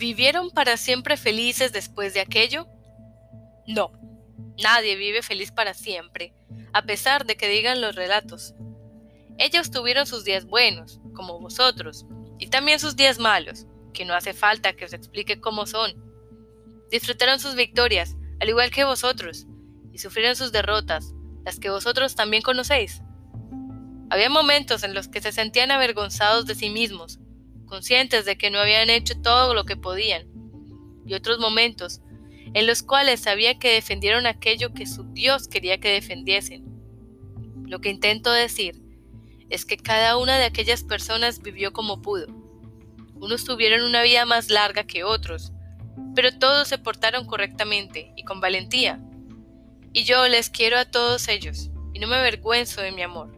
¿Vivieron 0.01 0.49
para 0.49 0.77
siempre 0.77 1.15
felices 1.15 1.73
después 1.73 2.15
de 2.15 2.21
aquello? 2.21 2.65
No, 3.67 3.91
nadie 4.57 4.95
vive 4.95 5.21
feliz 5.21 5.51
para 5.51 5.75
siempre, 5.75 6.33
a 6.73 6.81
pesar 6.81 7.27
de 7.27 7.37
que 7.37 7.47
digan 7.47 7.81
los 7.81 7.95
relatos. 7.95 8.55
Ellos 9.37 9.69
tuvieron 9.69 10.07
sus 10.07 10.23
días 10.23 10.45
buenos, 10.45 10.99
como 11.13 11.39
vosotros, 11.39 12.07
y 12.39 12.47
también 12.47 12.79
sus 12.79 12.95
días 12.95 13.19
malos, 13.19 13.67
que 13.93 14.03
no 14.03 14.15
hace 14.15 14.33
falta 14.33 14.73
que 14.73 14.85
os 14.85 14.93
explique 14.93 15.39
cómo 15.39 15.67
son. 15.67 15.93
Disfrutaron 16.89 17.39
sus 17.39 17.53
victorias, 17.53 18.15
al 18.39 18.49
igual 18.49 18.71
que 18.71 18.85
vosotros, 18.85 19.45
y 19.93 19.99
sufrieron 19.99 20.35
sus 20.35 20.51
derrotas, 20.51 21.13
las 21.45 21.59
que 21.59 21.69
vosotros 21.69 22.15
también 22.15 22.41
conocéis. 22.41 23.03
Había 24.09 24.31
momentos 24.31 24.81
en 24.83 24.95
los 24.95 25.09
que 25.09 25.21
se 25.21 25.31
sentían 25.31 25.69
avergonzados 25.69 26.47
de 26.47 26.55
sí 26.55 26.71
mismos, 26.71 27.19
conscientes 27.71 28.25
de 28.25 28.37
que 28.37 28.51
no 28.51 28.59
habían 28.59 28.89
hecho 28.89 29.13
todo 29.21 29.53
lo 29.53 29.63
que 29.63 29.77
podían, 29.77 30.27
y 31.05 31.13
otros 31.13 31.39
momentos 31.39 32.01
en 32.53 32.67
los 32.67 32.83
cuales 32.83 33.21
sabía 33.21 33.57
que 33.59 33.71
defendieron 33.71 34.25
aquello 34.25 34.73
que 34.73 34.85
su 34.85 35.05
Dios 35.13 35.47
quería 35.47 35.79
que 35.79 35.93
defendiesen. 35.93 36.65
Lo 37.65 37.79
que 37.79 37.89
intento 37.89 38.29
decir 38.29 38.81
es 39.49 39.63
que 39.63 39.77
cada 39.77 40.17
una 40.17 40.37
de 40.37 40.43
aquellas 40.43 40.83
personas 40.83 41.41
vivió 41.41 41.71
como 41.71 42.01
pudo. 42.01 42.27
Unos 43.15 43.45
tuvieron 43.45 43.83
una 43.83 44.03
vida 44.03 44.25
más 44.25 44.49
larga 44.49 44.83
que 44.83 45.05
otros, 45.05 45.53
pero 46.13 46.37
todos 46.37 46.67
se 46.67 46.77
portaron 46.77 47.25
correctamente 47.25 48.11
y 48.17 48.25
con 48.25 48.41
valentía. 48.41 48.99
Y 49.93 50.03
yo 50.03 50.27
les 50.27 50.49
quiero 50.49 50.77
a 50.77 50.91
todos 50.91 51.29
ellos, 51.29 51.69
y 51.93 51.99
no 51.99 52.07
me 52.07 52.17
avergüenzo 52.17 52.81
de 52.81 52.91
mi 52.91 53.01
amor. 53.01 53.31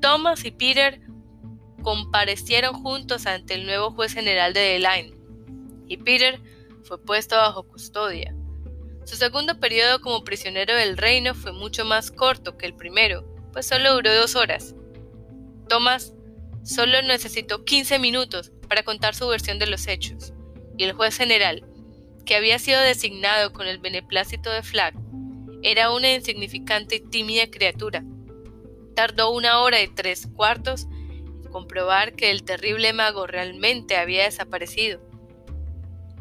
Thomas 0.00 0.44
y 0.44 0.52
Peter 0.52 1.00
comparecieron 1.88 2.74
juntos 2.74 3.24
ante 3.24 3.54
el 3.54 3.64
nuevo 3.64 3.90
juez 3.92 4.12
general 4.12 4.52
de 4.52 4.60
Deline, 4.60 5.14
y 5.86 5.96
Peter 5.96 6.38
fue 6.84 7.02
puesto 7.02 7.34
bajo 7.34 7.62
custodia. 7.62 8.34
Su 9.06 9.16
segundo 9.16 9.58
periodo 9.58 10.02
como 10.02 10.22
prisionero 10.22 10.74
del 10.74 10.98
reino 10.98 11.34
fue 11.34 11.52
mucho 11.52 11.86
más 11.86 12.10
corto 12.10 12.58
que 12.58 12.66
el 12.66 12.74
primero, 12.74 13.24
pues 13.54 13.64
solo 13.64 13.94
duró 13.94 14.14
dos 14.14 14.36
horas. 14.36 14.74
Thomas 15.66 16.12
solo 16.62 17.00
necesitó 17.00 17.64
15 17.64 17.98
minutos 17.98 18.52
para 18.68 18.82
contar 18.82 19.14
su 19.14 19.26
versión 19.26 19.58
de 19.58 19.68
los 19.68 19.86
hechos, 19.86 20.34
y 20.76 20.84
el 20.84 20.92
juez 20.92 21.16
general, 21.16 21.66
que 22.26 22.36
había 22.36 22.58
sido 22.58 22.82
designado 22.82 23.54
con 23.54 23.66
el 23.66 23.78
beneplácito 23.78 24.50
de 24.50 24.62
Flagg, 24.62 24.92
era 25.62 25.90
una 25.90 26.12
insignificante 26.12 26.96
y 26.96 27.08
tímida 27.08 27.46
criatura. 27.50 28.04
Tardó 28.94 29.30
una 29.30 29.60
hora 29.60 29.80
y 29.80 29.88
tres 29.88 30.28
cuartos 30.36 30.86
comprobar 31.50 32.14
que 32.14 32.30
el 32.30 32.44
terrible 32.44 32.92
mago 32.92 33.26
realmente 33.26 33.96
había 33.96 34.24
desaparecido. 34.24 35.00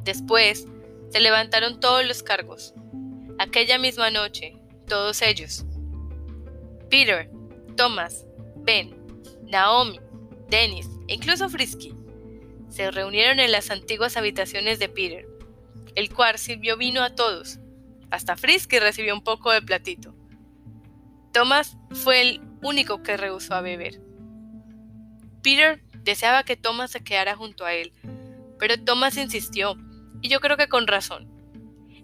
Después, 0.04 0.68
se 1.10 1.20
levantaron 1.20 1.80
todos 1.80 2.06
los 2.06 2.24
cargos. 2.24 2.74
Aquella 3.40 3.78
misma 3.78 4.10
noche, 4.10 4.58
todos 4.88 5.22
ellos. 5.22 5.66
Peter, 6.90 7.30
Thomas, 7.76 8.26
Ben, 8.58 8.96
Naomi, 9.44 10.00
Dennis 10.50 10.88
e 11.08 11.16
incluso 11.16 11.50
Frisky 11.50 11.94
se 12.70 12.92
reunieron 12.92 13.40
en 13.40 13.52
las 13.52 13.72
antiguas 13.72 14.18
habitaciones 14.18 14.80
de 14.80 14.90
Peter, 14.90 15.26
el 15.96 16.14
cual 16.14 16.38
sirvió 16.38 16.78
vino 16.78 17.02
a 17.02 17.16
todos. 17.16 17.60
Hasta 18.12 18.38
Frisky 18.38 18.80
recibió 18.80 19.14
un 19.14 19.24
poco 19.24 19.52
de 19.52 19.62
platito. 19.62 20.14
Thomas 21.34 21.78
fue 21.92 22.22
el 22.22 22.42
único 22.62 23.04
que 23.04 23.18
rehusó 23.18 23.56
a 23.56 23.62
beber. 23.62 24.02
Peter 25.48 25.82
deseaba 26.04 26.44
que 26.44 26.58
Thomas 26.58 26.92
se 26.92 27.06
quedara 27.06 27.38
junto 27.38 27.64
a 27.64 27.74
él, 27.74 27.94
pero 28.60 28.84
Thomas 28.84 29.16
insistió, 29.16 29.78
y 30.22 30.28
yo 30.28 30.42
creo 30.42 30.58
que 30.58 30.68
con 30.68 30.88
razón, 30.88 31.26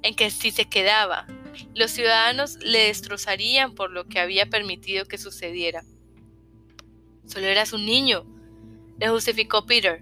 en 0.01 0.15
que 0.15 0.31
si 0.31 0.49
se 0.49 0.69
quedaba, 0.69 1.27
los 1.75 1.91
ciudadanos 1.91 2.55
le 2.61 2.85
destrozarían 2.85 3.75
por 3.75 3.91
lo 3.91 4.05
que 4.07 4.21
había 4.21 4.45
permitido 4.45 5.09
que 5.09 5.17
sucediera. 5.17 5.83
Solo 7.27 7.47
eras 7.47 7.73
un 7.73 7.85
niño, 7.85 8.25
le 8.97 9.09
justificó 9.09 9.65
Peter, 9.65 10.01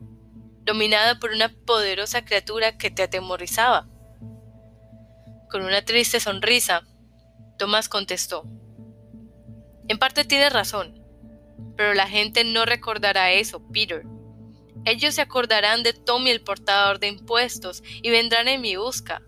dominado 0.63 1.19
por 1.19 1.31
una 1.31 1.49
poderosa 1.49 2.23
criatura 2.23 2.77
que 2.77 2.91
te 2.91 3.01
atemorizaba. 3.01 3.89
Con 5.49 5.63
una 5.63 5.83
triste 5.83 6.19
sonrisa, 6.19 6.83
Thomas 7.57 7.89
contestó, 7.89 8.43
En 9.87 9.97
parte 9.97 10.25
tienes 10.25 10.53
razón, 10.53 11.00
pero 11.75 11.93
la 11.93 12.07
gente 12.07 12.43
no 12.43 12.65
recordará 12.65 13.31
eso, 13.31 13.61
Peter. 13.71 14.03
Ellos 14.85 15.15
se 15.15 15.21
acordarán 15.21 15.83
de 15.83 15.93
Tommy 15.93 16.31
el 16.31 16.41
portador 16.41 16.99
de 16.99 17.07
impuestos 17.07 17.83
y 18.01 18.09
vendrán 18.09 18.47
en 18.47 18.61
mi 18.61 18.75
busca. 18.75 19.21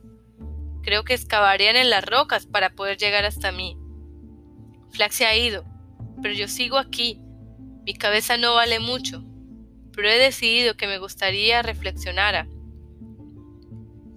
Creo 0.81 1.03
que 1.03 1.13
excavarían 1.13 1.75
en 1.75 1.89
las 1.89 2.05
rocas 2.05 2.45
para 2.45 2.71
poder 2.71 2.97
llegar 2.97 3.23
hasta 3.23 3.51
mí. 3.51 3.77
Flax 4.91 5.15
se 5.15 5.25
ha 5.25 5.35
ido, 5.35 5.63
pero 6.21 6.33
yo 6.33 6.47
sigo 6.47 6.77
aquí. 6.77 7.19
Mi 7.85 7.93
cabeza 7.93 8.37
no 8.37 8.55
vale 8.55 8.79
mucho, 8.79 9.23
pero 9.93 10.09
he 10.09 10.17
decidido 10.17 10.75
que 10.75 10.87
me 10.87 10.97
gustaría 10.97 11.61
reflexionara. 11.61 12.47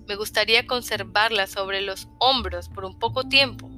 Me 0.07 0.17
gustaría 0.17 0.67
conservarla 0.67 1.47
sobre 1.47 1.83
los 1.83 2.09
hombros 2.19 2.69
por 2.69 2.85
un 2.85 2.99
poco 2.99 3.25
tiempo. 3.25 3.71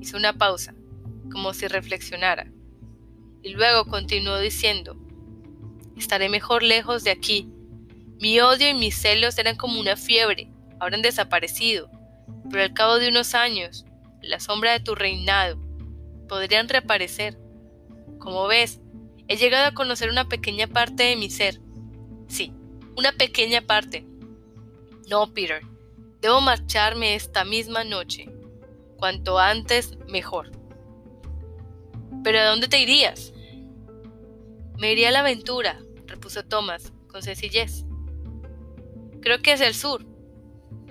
Hizo 0.00 0.16
una 0.16 0.34
pausa, 0.34 0.74
como 1.30 1.52
si 1.52 1.66
reflexionara, 1.66 2.50
y 3.46 3.50
luego 3.50 3.84
continuó 3.84 4.40
diciendo, 4.40 4.96
estaré 5.96 6.28
mejor 6.28 6.64
lejos 6.64 7.04
de 7.04 7.12
aquí. 7.12 7.48
Mi 8.20 8.40
odio 8.40 8.68
y 8.68 8.74
mis 8.74 8.96
celos 8.96 9.38
eran 9.38 9.54
como 9.54 9.78
una 9.78 9.94
fiebre, 9.94 10.50
ahora 10.80 10.96
han 10.96 11.02
desaparecido, 11.02 11.88
pero 12.50 12.64
al 12.64 12.74
cabo 12.74 12.98
de 12.98 13.08
unos 13.08 13.36
años, 13.36 13.86
la 14.20 14.40
sombra 14.40 14.72
de 14.72 14.80
tu 14.80 14.96
reinado, 14.96 15.60
podrían 16.28 16.68
reaparecer. 16.68 17.38
Como 18.18 18.48
ves, 18.48 18.80
he 19.28 19.36
llegado 19.36 19.66
a 19.66 19.74
conocer 19.74 20.10
una 20.10 20.28
pequeña 20.28 20.66
parte 20.66 21.04
de 21.04 21.14
mi 21.14 21.30
ser. 21.30 21.60
Sí, 22.26 22.52
una 22.96 23.12
pequeña 23.12 23.60
parte. 23.60 24.04
No, 25.08 25.32
Peter, 25.32 25.62
debo 26.20 26.40
marcharme 26.40 27.14
esta 27.14 27.44
misma 27.44 27.84
noche. 27.84 28.28
Cuanto 28.96 29.38
antes, 29.38 29.96
mejor. 30.08 30.50
¿Pero 32.24 32.40
a 32.40 32.46
dónde 32.46 32.66
te 32.66 32.80
irías? 32.80 33.32
Me 34.78 34.92
iría 34.92 35.08
a 35.08 35.12
la 35.12 35.20
aventura, 35.20 35.80
repuso 36.06 36.44
Thomas, 36.44 36.92
con 37.08 37.22
sencillez. 37.22 37.84
Creo 39.20 39.40
que 39.42 39.52
es 39.52 39.60
el 39.60 39.74
sur, 39.74 40.04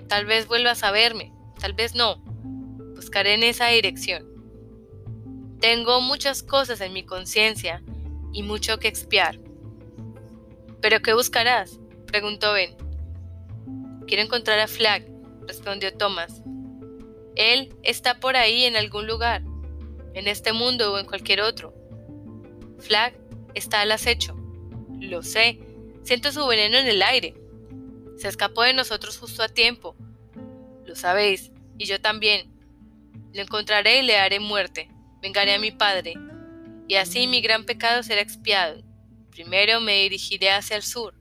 Tal 0.08 0.24
vez 0.24 0.46
vuelvas 0.46 0.84
a 0.84 0.92
verme, 0.92 1.32
tal 1.60 1.72
vez 1.72 1.94
no. 1.94 2.18
Buscaré 2.94 3.34
en 3.34 3.42
esa 3.42 3.68
dirección. 3.68 4.24
Tengo 5.60 6.00
muchas 6.00 6.42
cosas 6.42 6.80
en 6.80 6.92
mi 6.92 7.04
conciencia 7.04 7.82
y 8.32 8.42
mucho 8.42 8.78
que 8.78 8.88
expiar. 8.88 9.40
¿Pero 10.80 11.00
qué 11.00 11.12
buscarás? 11.12 11.80
preguntó 12.06 12.52
Ben. 12.52 12.76
Quiero 14.06 14.22
encontrar 14.22 14.60
a 14.60 14.68
Flag, 14.68 15.04
respondió 15.48 15.92
Thomas. 15.96 16.42
Él 17.34 17.74
está 17.82 18.20
por 18.20 18.36
ahí 18.36 18.64
en 18.64 18.76
algún 18.76 19.08
lugar, 19.08 19.42
en 20.14 20.28
este 20.28 20.52
mundo 20.52 20.92
o 20.92 20.98
en 20.98 21.06
cualquier 21.06 21.40
otro. 21.40 21.74
Flag 22.78 23.14
está 23.56 23.80
al 23.80 23.92
acecho. 23.92 24.36
Lo 25.00 25.22
sé, 25.22 25.58
siento 26.02 26.30
su 26.30 26.46
veneno 26.46 26.76
en 26.76 26.86
el 26.86 27.02
aire. 27.02 27.34
Se 28.16 28.28
escapó 28.28 28.62
de 28.62 28.72
nosotros 28.72 29.18
justo 29.18 29.42
a 29.42 29.48
tiempo. 29.48 29.96
Lo 30.84 30.94
sabéis, 30.94 31.50
y 31.78 31.86
yo 31.86 32.00
también. 32.00 32.52
Lo 33.32 33.42
encontraré 33.42 34.00
y 34.00 34.02
le 34.02 34.16
haré 34.16 34.40
muerte. 34.40 34.88
Vengaré 35.20 35.54
a 35.54 35.58
mi 35.58 35.70
padre. 35.70 36.14
Y 36.88 36.94
así 36.94 37.26
mi 37.26 37.40
gran 37.40 37.64
pecado 37.64 38.02
será 38.02 38.20
expiado. 38.20 38.82
Primero 39.30 39.80
me 39.80 40.02
dirigiré 40.02 40.50
hacia 40.50 40.76
el 40.76 40.82
sur, 40.82 41.14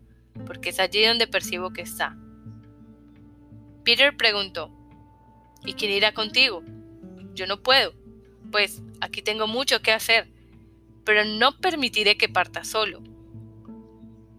porque 0.45 0.69
es 0.69 0.79
allí 0.79 1.03
donde 1.03 1.27
percibo 1.27 1.73
que 1.73 1.81
está. 1.81 2.15
Peter 3.83 4.15
preguntó, 4.15 4.71
¿Y 5.65 5.73
quién 5.73 5.91
irá 5.91 6.13
contigo? 6.13 6.63
Yo 7.33 7.47
no 7.47 7.61
puedo, 7.61 7.93
pues 8.51 8.81
aquí 9.01 9.21
tengo 9.21 9.47
mucho 9.47 9.81
que 9.81 9.91
hacer, 9.91 10.31
pero 11.05 11.23
no 11.23 11.57
permitiré 11.59 12.17
que 12.17 12.29
parta 12.29 12.63
solo. 12.63 13.01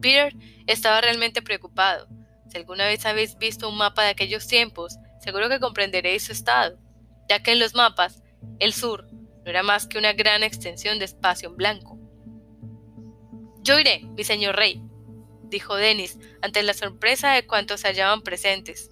Peter 0.01 0.35
estaba 0.67 1.01
realmente 1.01 1.43
preocupado. 1.43 2.09
Si 2.51 2.59
alguna 2.59 2.87
vez 2.87 3.07
habéis 3.07 3.39
visto 3.39 3.69
un 3.69 3.79
mapa 3.79 4.03
de 4.03 4.11
aquellos 4.11 4.47
tiempos, 4.47 4.99
seguro 5.21 5.49
que 5.49 5.61
comprenderéis 5.61 6.25
su 6.25 6.33
estado, 6.33 6.79
ya 7.29 7.43
que 7.43 7.53
en 7.53 7.59
los 7.59 7.75
mapas, 7.75 8.23
el 8.59 8.73
sur 8.73 9.07
no 9.13 9.51
era 9.51 9.63
más 9.63 9.87
que 9.87 9.99
una 9.99 10.13
gran 10.13 10.43
extensión 10.43 10.99
de 10.99 11.05
espacio 11.05 11.49
en 11.49 11.57
blanco. 11.57 11.99
Yo 13.63 13.79
iré, 13.79 14.03
mi 14.17 14.25
señor 14.25 14.57
rey, 14.57 14.83
dijo 15.45 15.75
Denis 15.75 16.19
ante 16.43 16.63
la 16.63 16.75
sorpresa 16.75 17.33
de 17.33 17.47
cuantos 17.47 17.81
se 17.81 17.89
hallaban 17.89 18.23
presentes. 18.23 18.91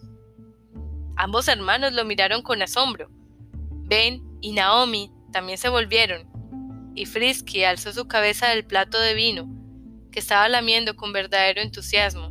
Ambos 1.17 1.49
hermanos 1.49 1.93
lo 1.93 2.05
miraron 2.05 2.43
con 2.43 2.63
asombro. 2.63 3.09
Ben 3.87 4.23
y 4.41 4.53
Naomi 4.53 5.13
también 5.33 5.59
se 5.59 5.69
volvieron, 5.69 6.29
y 6.95 7.07
Frisky 7.07 7.65
alzó 7.65 7.93
su 7.93 8.07
cabeza 8.07 8.49
del 8.49 8.65
plato 8.65 9.01
de 9.01 9.15
vino, 9.15 9.49
que 10.13 10.21
estaba 10.21 10.49
lamiendo 10.49 10.97
con 10.97 11.13
verdadero 11.13 11.61
entusiasmo. 11.61 12.31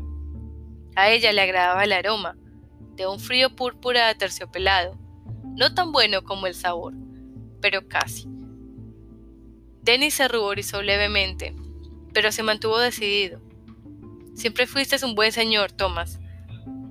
A 0.96 1.10
ella 1.10 1.34
le 1.34 1.42
agradaba 1.42 1.84
el 1.84 1.92
aroma, 1.92 2.38
de 2.96 3.08
un 3.08 3.20
frío 3.20 3.56
púrpura 3.56 4.10
aterciopelado, 4.10 4.98
no 5.58 5.74
tan 5.74 5.92
bueno 5.92 6.24
como 6.24 6.48
el 6.48 6.56
sabor, 6.56 6.94
pero 7.62 7.88
casi. 7.88 8.28
Dennis 9.82 10.14
se 10.14 10.28
ruborizó 10.28 10.82
levemente, 10.82 11.54
pero 12.14 12.32
se 12.32 12.44
mantuvo 12.44 12.80
decidido. 12.80 13.42
Siempre 14.36 14.66
fuiste 14.66 15.04
un 15.06 15.16
buen 15.16 15.32
señor, 15.32 15.72
Thomas, 15.72 16.20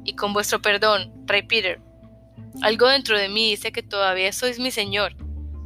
y 0.05 0.15
con 0.15 0.33
vuestro 0.33 0.61
perdón, 0.61 1.13
Rey 1.27 1.43
Peter. 1.43 1.81
Algo 2.61 2.89
dentro 2.89 3.19
de 3.19 3.29
mí 3.29 3.51
dice 3.51 3.73
que 3.73 3.83
todavía 3.83 4.33
sois 4.33 4.59
mi 4.59 4.71
señor, 4.71 5.17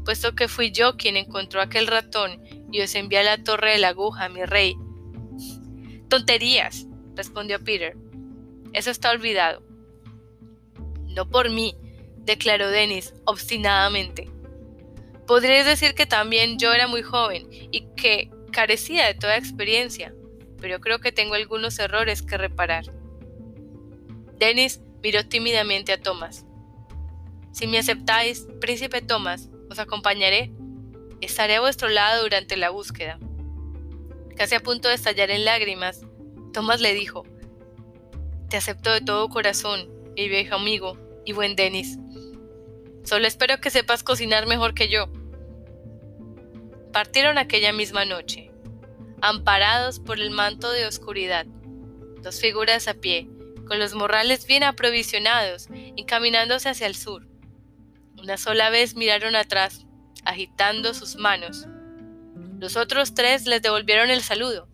puesto 0.07 0.37
que 0.37 0.47
fui 0.47 0.71
yo 0.71 0.97
quien 0.97 1.17
encontró 1.17 1.61
aquel 1.61 1.89
ratón 1.89 2.41
y 2.71 2.81
os 2.81 2.95
envié 2.95 3.19
a 3.19 3.25
la 3.25 3.43
torre 3.43 3.73
de 3.73 3.79
la 3.79 3.89
aguja, 3.89 4.29
mi 4.29 4.45
rey. 4.45 4.77
Tonterías, 6.09 6.87
respondió 7.17 7.63
Peter. 7.63 7.97
Eso 8.73 8.93
está 8.93 9.11
olvidado. 9.11 9.65
No 11.09 11.29
por 11.29 11.51
mí, 11.51 11.77
declaró 12.19 12.71
Dennis 12.71 13.15
obstinadamente. 13.25 14.31
Podríais 15.27 15.67
decir 15.67 15.95
que 15.95 16.07
también 16.07 16.57
yo 16.57 16.73
era 16.73 16.87
muy 16.87 17.03
joven 17.03 17.49
y 17.51 17.89
que 17.97 18.31
carecía 18.53 19.07
de 19.07 19.15
toda 19.15 19.37
experiencia, 19.37 20.15
pero 20.61 20.81
creo 20.81 21.01
que 21.01 21.11
tengo 21.11 21.35
algunos 21.35 21.81
errores 21.81 22.23
que 22.23 22.39
reparar. 22.39 22.85
Dennis 24.39 24.81
miró 25.03 25.27
tímidamente 25.27 25.93
a 25.93 26.01
Thomas. 26.01 26.47
Si 27.51 27.67
me 27.67 27.79
aceptáis, 27.79 28.47
príncipe 28.61 29.01
Thomas, 29.01 29.51
os 29.71 29.79
acompañaré. 29.79 30.53
Estaré 31.21 31.57
a 31.57 31.61
vuestro 31.61 31.89
lado 31.89 32.23
durante 32.23 32.57
la 32.57 32.71
búsqueda. 32.71 33.19
Casi 34.37 34.55
a 34.55 34.61
punto 34.61 34.89
de 34.89 34.95
estallar 34.95 35.31
en 35.31 35.45
lágrimas, 35.45 36.03
Thomas 36.53 36.81
le 36.81 36.95
dijo, 36.95 37.25
Te 38.51 38.57
acepto 38.57 38.93
de 38.93 39.01
todo 39.01 39.29
corazón, 39.29 39.89
mi 40.15 40.29
viejo 40.29 40.55
amigo 40.55 40.99
y 41.25 41.33
buen 41.33 41.57
Dennis. 41.57 41.99
Solo 43.05 43.27
espero 43.27 43.61
que 43.61 43.71
sepas 43.71 44.03
cocinar 44.03 44.47
mejor 44.47 44.75
que 44.75 44.89
yo. 44.89 45.09
Partieron 46.93 47.39
aquella 47.39 47.73
misma 47.73 48.05
noche, 48.05 48.51
amparados 49.21 50.01
por 50.01 50.19
el 50.19 50.31
manto 50.31 50.71
de 50.71 50.87
oscuridad, 50.87 51.47
dos 52.23 52.41
figuras 52.41 52.89
a 52.89 52.95
pie, 52.95 53.29
con 53.67 53.79
los 53.79 53.95
morrales 53.95 54.47
bien 54.47 54.63
aprovisionados, 54.63 55.69
encaminándose 55.97 56.69
hacia 56.69 56.87
el 56.87 56.95
sur. 56.95 57.27
Una 58.27 58.39
sola 58.39 58.71
vez 58.71 58.97
miraron 58.97 59.37
atrás, 59.37 59.87
agitando 60.25 60.95
sus 60.95 61.15
manos. 61.15 61.69
Los 62.59 62.77
otros 62.77 63.15
tres 63.15 63.47
les 63.47 63.63
devolvieron 63.63 64.11
el 64.11 64.21
saludo. 64.21 64.67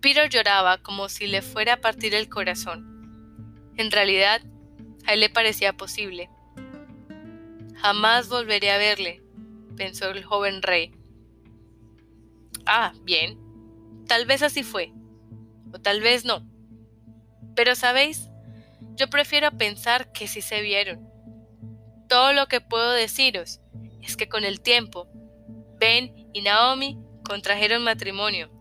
Peter 0.00 0.30
lloraba 0.30 0.78
como 0.78 1.10
si 1.10 1.26
le 1.26 1.42
fuera 1.42 1.74
a 1.74 1.80
partir 1.82 2.14
el 2.14 2.30
corazón. 2.30 3.68
En 3.76 3.90
realidad, 3.90 4.40
a 5.04 5.12
él 5.12 5.20
le 5.20 5.28
parecía 5.28 5.74
posible. 5.74 6.30
Jamás 7.76 8.30
volveré 8.30 8.70
a 8.70 8.78
verle, 8.78 9.22
pensó 9.76 10.08
el 10.08 10.24
joven 10.24 10.62
rey. 10.62 10.90
Ah, 12.64 12.94
bien. 13.02 13.38
Tal 14.08 14.24
vez 14.24 14.40
así 14.40 14.62
fue. 14.62 14.90
O 15.70 15.78
tal 15.78 16.00
vez 16.00 16.24
no. 16.24 16.42
Pero, 17.54 17.74
¿sabéis? 17.74 18.30
Yo 18.94 19.10
prefiero 19.10 19.50
pensar 19.50 20.12
que 20.12 20.26
sí 20.26 20.40
se 20.40 20.62
vieron. 20.62 21.13
Todo 22.14 22.32
lo 22.32 22.46
que 22.46 22.60
puedo 22.60 22.92
deciros 22.92 23.58
es 24.00 24.16
que 24.16 24.28
con 24.28 24.44
el 24.44 24.60
tiempo, 24.60 25.08
Ben 25.80 26.28
y 26.32 26.42
Naomi 26.42 26.96
contrajeron 27.24 27.82
matrimonio. 27.82 28.52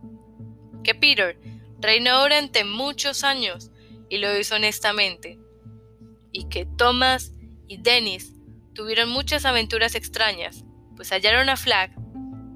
Que 0.83 0.95
Peter 0.95 1.39
reinó 1.79 2.23
durante 2.23 2.63
muchos 2.63 3.23
años 3.23 3.69
y 4.09 4.17
lo 4.17 4.35
hizo 4.35 4.55
honestamente. 4.55 5.37
Y 6.31 6.49
que 6.49 6.65
Thomas 6.65 7.31
y 7.67 7.77
Dennis 7.77 8.33
tuvieron 8.73 9.11
muchas 9.11 9.45
aventuras 9.45 9.93
extrañas, 9.93 10.65
pues 10.95 11.11
hallaron 11.11 11.47
a 11.47 11.55
Flag 11.55 11.91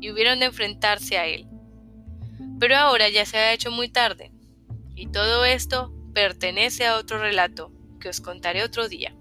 y 0.02 0.10
hubieron 0.10 0.40
de 0.40 0.48
enfrentarse 0.48 1.20
a 1.20 1.28
él. 1.28 1.46
Pero 2.60 2.76
ahora 2.76 3.08
ya 3.10 3.24
se 3.28 3.38
ha 3.38 3.54
hecho 3.54 3.70
muy 3.70 3.90
tarde, 3.90 4.32
y 4.96 5.12
todo 5.12 5.46
esto 5.46 5.94
pertenece 6.16 6.88
a 6.88 6.98
otro 6.98 7.20
relato 7.20 7.72
que 8.02 8.10
os 8.10 8.20
contaré 8.20 8.64
otro 8.64 8.90
día. 8.90 9.16